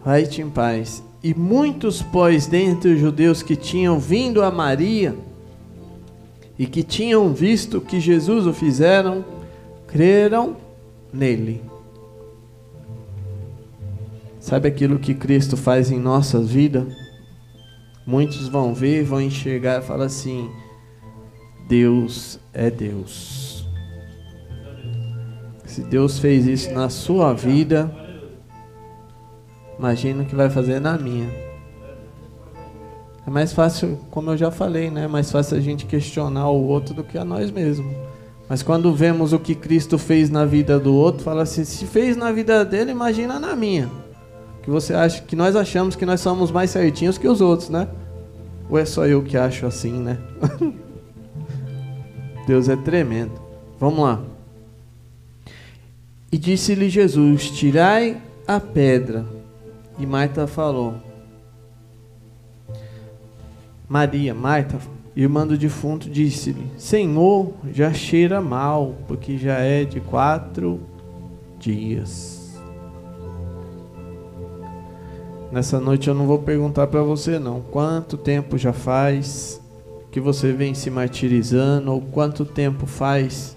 Vai-te 0.03 0.41
em 0.41 0.49
paz. 0.49 1.05
E 1.23 1.35
muitos, 1.35 2.01
pois, 2.01 2.47
dentre 2.47 2.95
os 2.95 3.01
judeus 3.01 3.43
que 3.43 3.55
tinham 3.55 4.01
vindo 4.01 4.43
a 4.43 4.51
Maria 4.51 5.15
e 6.59 6.67
que 6.67 6.83
tinham 6.83 7.33
visto 7.35 7.81
que 7.81 8.01
Jesus 8.01 8.47
o 8.47 8.55
fizeram, 8.55 9.25
creram 9.87 10.57
nele. 11.13 11.63
Sabe 14.41 14.69
aquilo 14.69 14.99
que 14.99 15.13
Cristo 15.13 15.57
faz 15.57 15.91
em 15.91 15.99
nossas 15.99 16.49
vidas? 16.49 16.87
Muitos 18.07 18.49
vão 18.49 18.73
ver, 18.73 19.05
vão 19.05 19.21
enxergar 19.21 19.83
e 19.83 19.87
falar 19.87 20.07
assim: 20.07 20.51
Deus 21.69 22.41
é 22.55 22.71
Deus. 22.71 23.50
Se 25.81 25.87
Deus 25.87 26.19
fez 26.19 26.47
isso 26.47 26.71
na 26.75 26.91
sua 26.91 27.33
vida, 27.33 27.91
imagina 29.79 30.23
o 30.23 30.27
que 30.27 30.35
vai 30.35 30.51
fazer 30.51 30.79
na 30.79 30.99
minha. 30.99 31.27
É 33.27 33.31
mais 33.31 33.55
fácil, 33.55 33.99
como 34.11 34.31
eu 34.31 34.37
já 34.37 34.51
falei, 34.51 34.91
né? 34.91 35.05
É 35.05 35.09
mais 35.09 35.31
fácil 35.31 35.57
a 35.57 35.61
gente 35.61 35.87
questionar 35.87 36.51
o 36.51 36.67
outro 36.67 36.93
do 36.93 37.03
que 37.03 37.17
a 37.17 37.25
nós 37.25 37.51
mesmos. 37.51 37.91
Mas 38.47 38.63
quando 38.63 38.95
vemos 38.95 39.33
o 39.33 39.39
que 39.39 39.55
Cristo 39.55 39.97
fez 39.97 40.29
na 40.29 40.45
vida 40.45 40.79
do 40.79 40.95
outro, 40.95 41.25
fala 41.25 41.45
assim: 41.45 41.65
se 41.65 41.87
fez 41.87 42.15
na 42.15 42.31
vida 42.31 42.63
dele, 42.63 42.91
imagina 42.91 43.41
na 43.41 43.57
minha. 43.57 43.89
Que 44.63 44.69
você 44.69 44.93
acha 44.93 45.23
que 45.23 45.35
nós 45.35 45.57
achamos 45.57 45.97
que 45.97 46.05
nós 46.05 46.21
somos 46.21 46.51
mais 46.51 46.69
certinhos 46.69 47.17
que 47.17 47.27
os 47.27 47.41
outros, 47.41 47.71
né? 47.71 47.89
Ou 48.69 48.79
é 48.79 48.85
só 48.85 49.07
eu 49.07 49.23
que 49.23 49.35
acho 49.35 49.65
assim, 49.65 49.93
né? 49.93 50.19
Deus 52.47 52.69
é 52.69 52.77
tremendo. 52.77 53.33
Vamos 53.79 54.01
lá. 54.01 54.30
E 56.33 56.39
disse-lhe 56.39 56.89
Jesus: 56.89 57.51
Tirai 57.51 58.17
a 58.47 58.61
pedra. 58.61 59.27
E 59.99 60.07
Marta 60.07 60.47
falou: 60.47 60.95
Maria, 63.89 64.35
Marta 64.35 64.79
Irmã 65.17 65.47
do 65.47 65.59
defunto 65.59 66.09
disse-lhe: 66.09 66.71
Senhor, 66.79 67.53
já 67.73 67.93
cheira 67.93 68.41
mal, 68.41 68.95
porque 69.09 69.37
já 69.37 69.59
é 69.59 69.85
de 69.85 70.01
quatro 70.01 70.81
dias. 71.59 72.59
Nessa 75.51 75.81
noite 75.81 76.09
eu 76.09 76.15
não 76.15 76.27
vou 76.27 76.39
perguntar 76.39 76.87
para 76.87 77.03
você 77.03 77.39
não 77.39 77.61
quanto 77.61 78.17
tempo 78.17 78.57
já 78.57 78.73
faz 78.73 79.61
que 80.13 80.21
você 80.21 80.53
vem 80.53 80.75
se 80.75 80.91
martirizando 80.91 81.93
ou 81.93 82.01
quanto 82.01 82.45
tempo 82.45 82.87
faz 82.87 83.57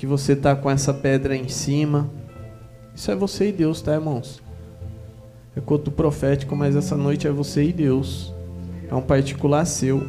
que 0.00 0.06
você 0.06 0.34
tá 0.34 0.56
com 0.56 0.70
essa 0.70 0.94
pedra 0.94 1.36
em 1.36 1.46
cima. 1.46 2.08
Isso 2.96 3.10
é 3.10 3.14
você 3.14 3.50
e 3.50 3.52
Deus, 3.52 3.82
tá, 3.82 3.92
irmãos? 3.92 4.40
É 5.54 5.60
culto 5.60 5.90
profético, 5.90 6.56
mas 6.56 6.74
essa 6.74 6.96
noite 6.96 7.28
é 7.28 7.30
você 7.30 7.64
e 7.64 7.70
Deus. 7.70 8.32
É 8.88 8.94
um 8.94 9.02
particular 9.02 9.66
seu 9.66 10.02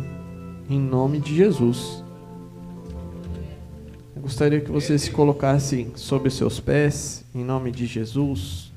em 0.69 0.79
nome 0.79 1.19
de 1.19 1.35
Jesus. 1.35 2.05
Eu 4.15 4.21
gostaria 4.21 4.61
que 4.61 4.71
você 4.71 4.97
se 4.97 5.11
colocasse 5.11 5.91
sobre 5.95 6.29
seus 6.29 6.57
pés, 6.57 7.25
em 7.35 7.43
nome 7.43 7.69
de 7.69 7.85
Jesus. 7.85 8.71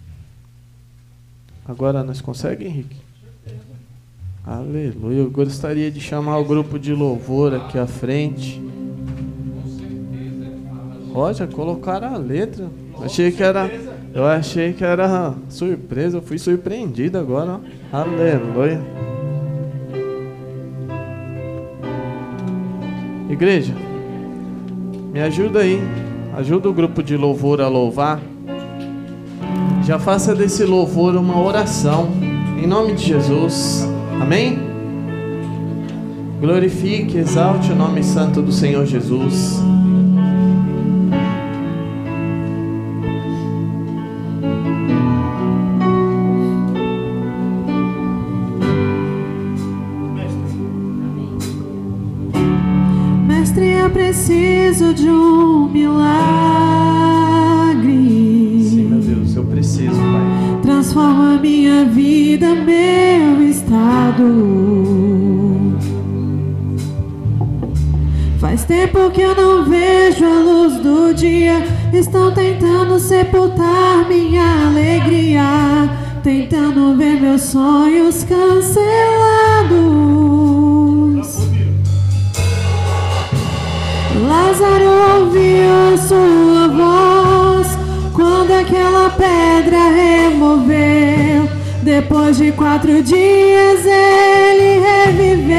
Agora 1.64 2.02
nós 2.02 2.20
conseguimos, 2.20 2.74
Henrique? 2.74 2.96
Aleluia. 4.44 5.18
Eu 5.18 5.30
gostaria 5.30 5.92
de 5.92 6.00
chamar 6.00 6.38
o 6.38 6.44
grupo 6.44 6.76
de 6.76 6.92
louvor 6.92 7.54
aqui 7.54 7.78
à 7.78 7.86
frente. 7.86 8.60
Roger, 11.14 11.46
colocaram 11.46 12.12
a 12.12 12.18
letra. 12.18 12.66
Achei 13.00 13.30
que 13.30 13.40
era. 13.40 13.70
Eu 14.12 14.26
achei 14.26 14.72
que 14.72 14.84
era 14.84 15.32
surpresa. 15.48 16.16
Eu 16.16 16.22
fui 16.22 16.38
surpreendido 16.38 17.16
agora. 17.16 17.60
Ó. 17.92 17.96
Aleluia. 17.96 18.82
Igreja, 23.30 23.72
me 25.12 25.20
ajuda 25.20 25.60
aí. 25.60 25.80
Ajuda 26.36 26.68
o 26.68 26.72
grupo 26.72 27.00
de 27.00 27.16
louvor 27.16 27.60
a 27.60 27.68
louvar. 27.68 28.20
Já 29.84 30.00
faça 30.00 30.34
desse 30.34 30.64
louvor 30.64 31.14
uma 31.14 31.40
oração. 31.40 32.08
Em 32.60 32.66
nome 32.66 32.94
de 32.94 33.04
Jesus. 33.04 33.88
Amém? 34.20 34.58
Glorifique, 36.40 37.18
exalte 37.18 37.70
o 37.70 37.76
nome 37.76 38.02
santo 38.02 38.42
do 38.42 38.50
Senhor 38.50 38.84
Jesus. 38.84 39.62
Preciso 54.74 54.92
de 54.92 55.08
um 55.08 55.68
milagre. 55.68 56.10
Sim, 58.68 58.88
meu 58.88 58.98
Deus, 58.98 59.36
eu 59.36 59.44
preciso, 59.44 59.94
Pai. 59.94 60.58
Transforma 60.62 61.38
minha 61.38 61.84
vida, 61.84 62.56
meu 62.56 63.40
estado. 63.48 64.24
Faz 68.40 68.64
tempo 68.64 69.10
que 69.10 69.20
eu 69.20 69.36
não 69.36 69.64
vejo 69.64 70.24
a 70.24 70.40
luz 70.40 70.80
do 70.80 71.14
dia. 71.14 71.62
Estão 71.92 72.32
tentando 72.32 72.98
sepultar 72.98 74.08
minha 74.08 74.66
alegria. 74.66 75.88
Tentando 76.24 76.96
ver 76.96 77.20
meus 77.20 77.42
sonhos 77.42 78.24
cancelados. 78.24 79.23
Lázaro 84.34 84.90
ouviu 85.20 85.96
sua 85.96 86.66
voz 86.66 87.68
quando 88.12 88.50
aquela 88.50 89.08
pedra 89.10 89.90
removeu. 89.90 91.48
Depois 91.82 92.36
de 92.36 92.50
quatro 92.50 93.00
dias 93.00 93.86
ele 93.86 94.80
reviveu. 94.80 95.54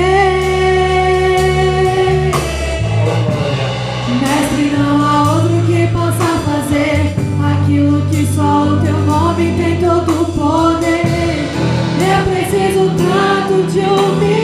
Mestre, 4.21 4.77
não 4.77 5.01
há 5.01 5.33
outro 5.35 5.55
que 5.67 5.88
possa 5.93 6.27
fazer 6.45 7.15
aquilo 7.53 8.01
que 8.09 8.27
só 8.35 8.63
o 8.63 8.81
teu 8.81 8.97
nome 9.05 9.53
tem 9.57 9.79
todo 9.79 10.21
o 10.21 10.25
poder. 10.33 11.47
Eu 12.11 12.19
preciso 12.29 12.91
tanto 12.97 13.71
de 13.71 13.79
um 13.79 14.35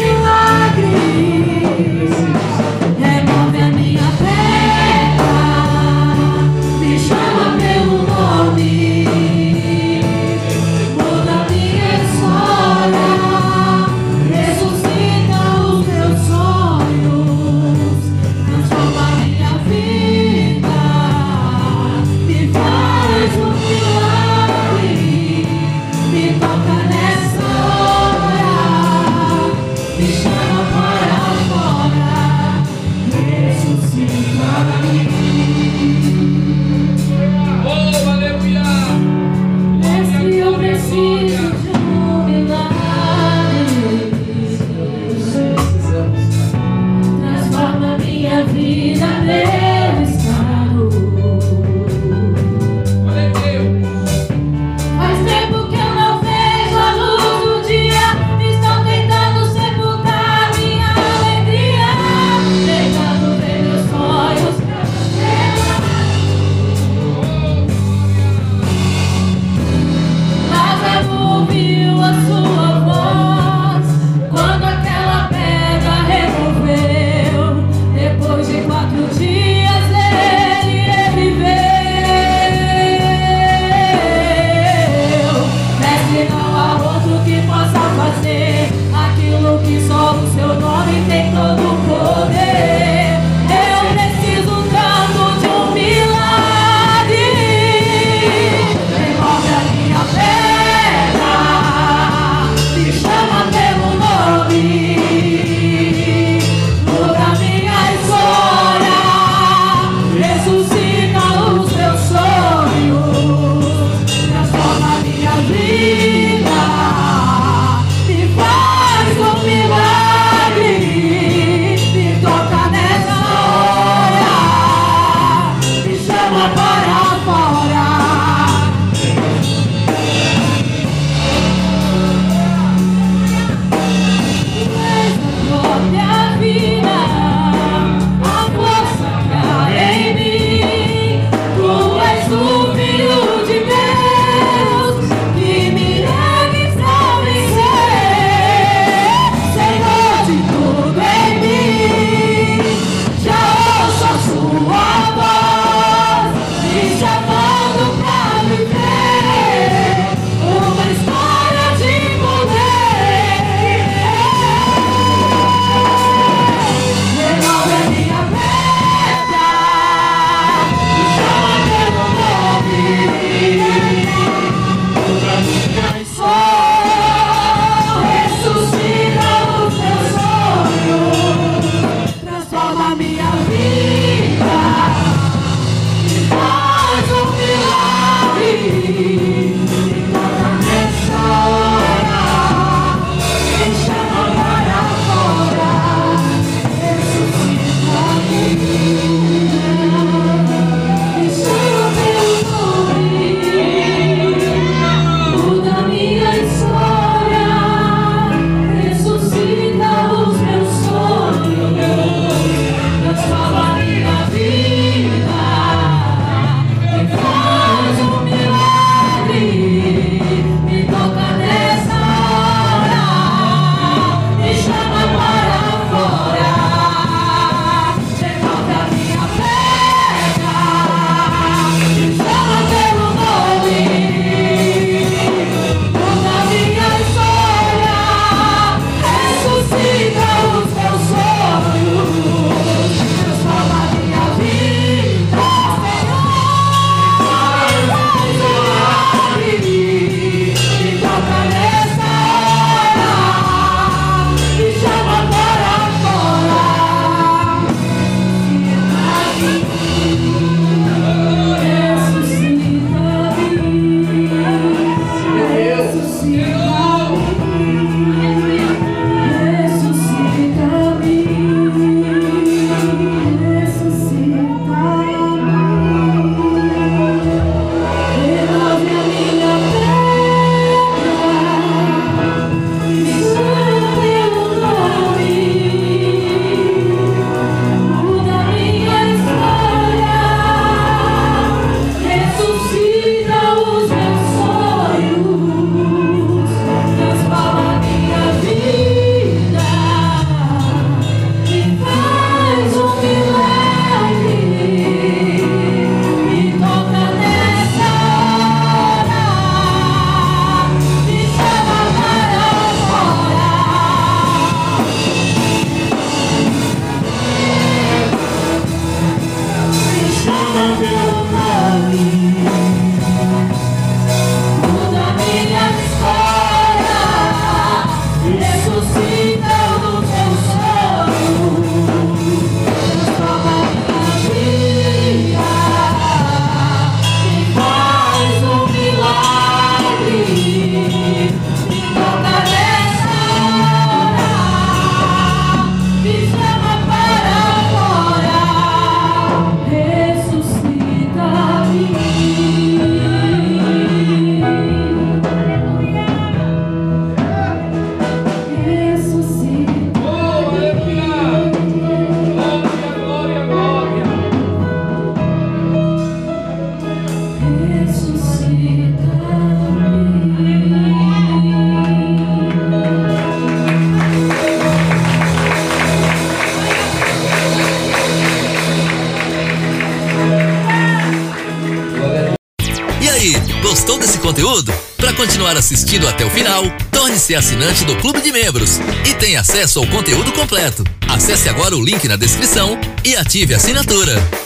final, 386.41 386.63
torne-se 386.89 387.35
assinante 387.35 387.85
do 387.85 387.95
Clube 387.97 388.19
de 388.19 388.31
Membros 388.31 388.79
e 389.07 389.13
tenha 389.13 389.41
acesso 389.41 389.77
ao 389.77 389.85
conteúdo 389.85 390.31
completo. 390.31 390.83
Acesse 391.07 391.47
agora 391.47 391.77
o 391.77 391.85
link 391.85 392.07
na 392.07 392.15
descrição 392.15 392.79
e 393.05 393.15
ative 393.15 393.53
a 393.53 393.57
assinatura. 393.57 394.40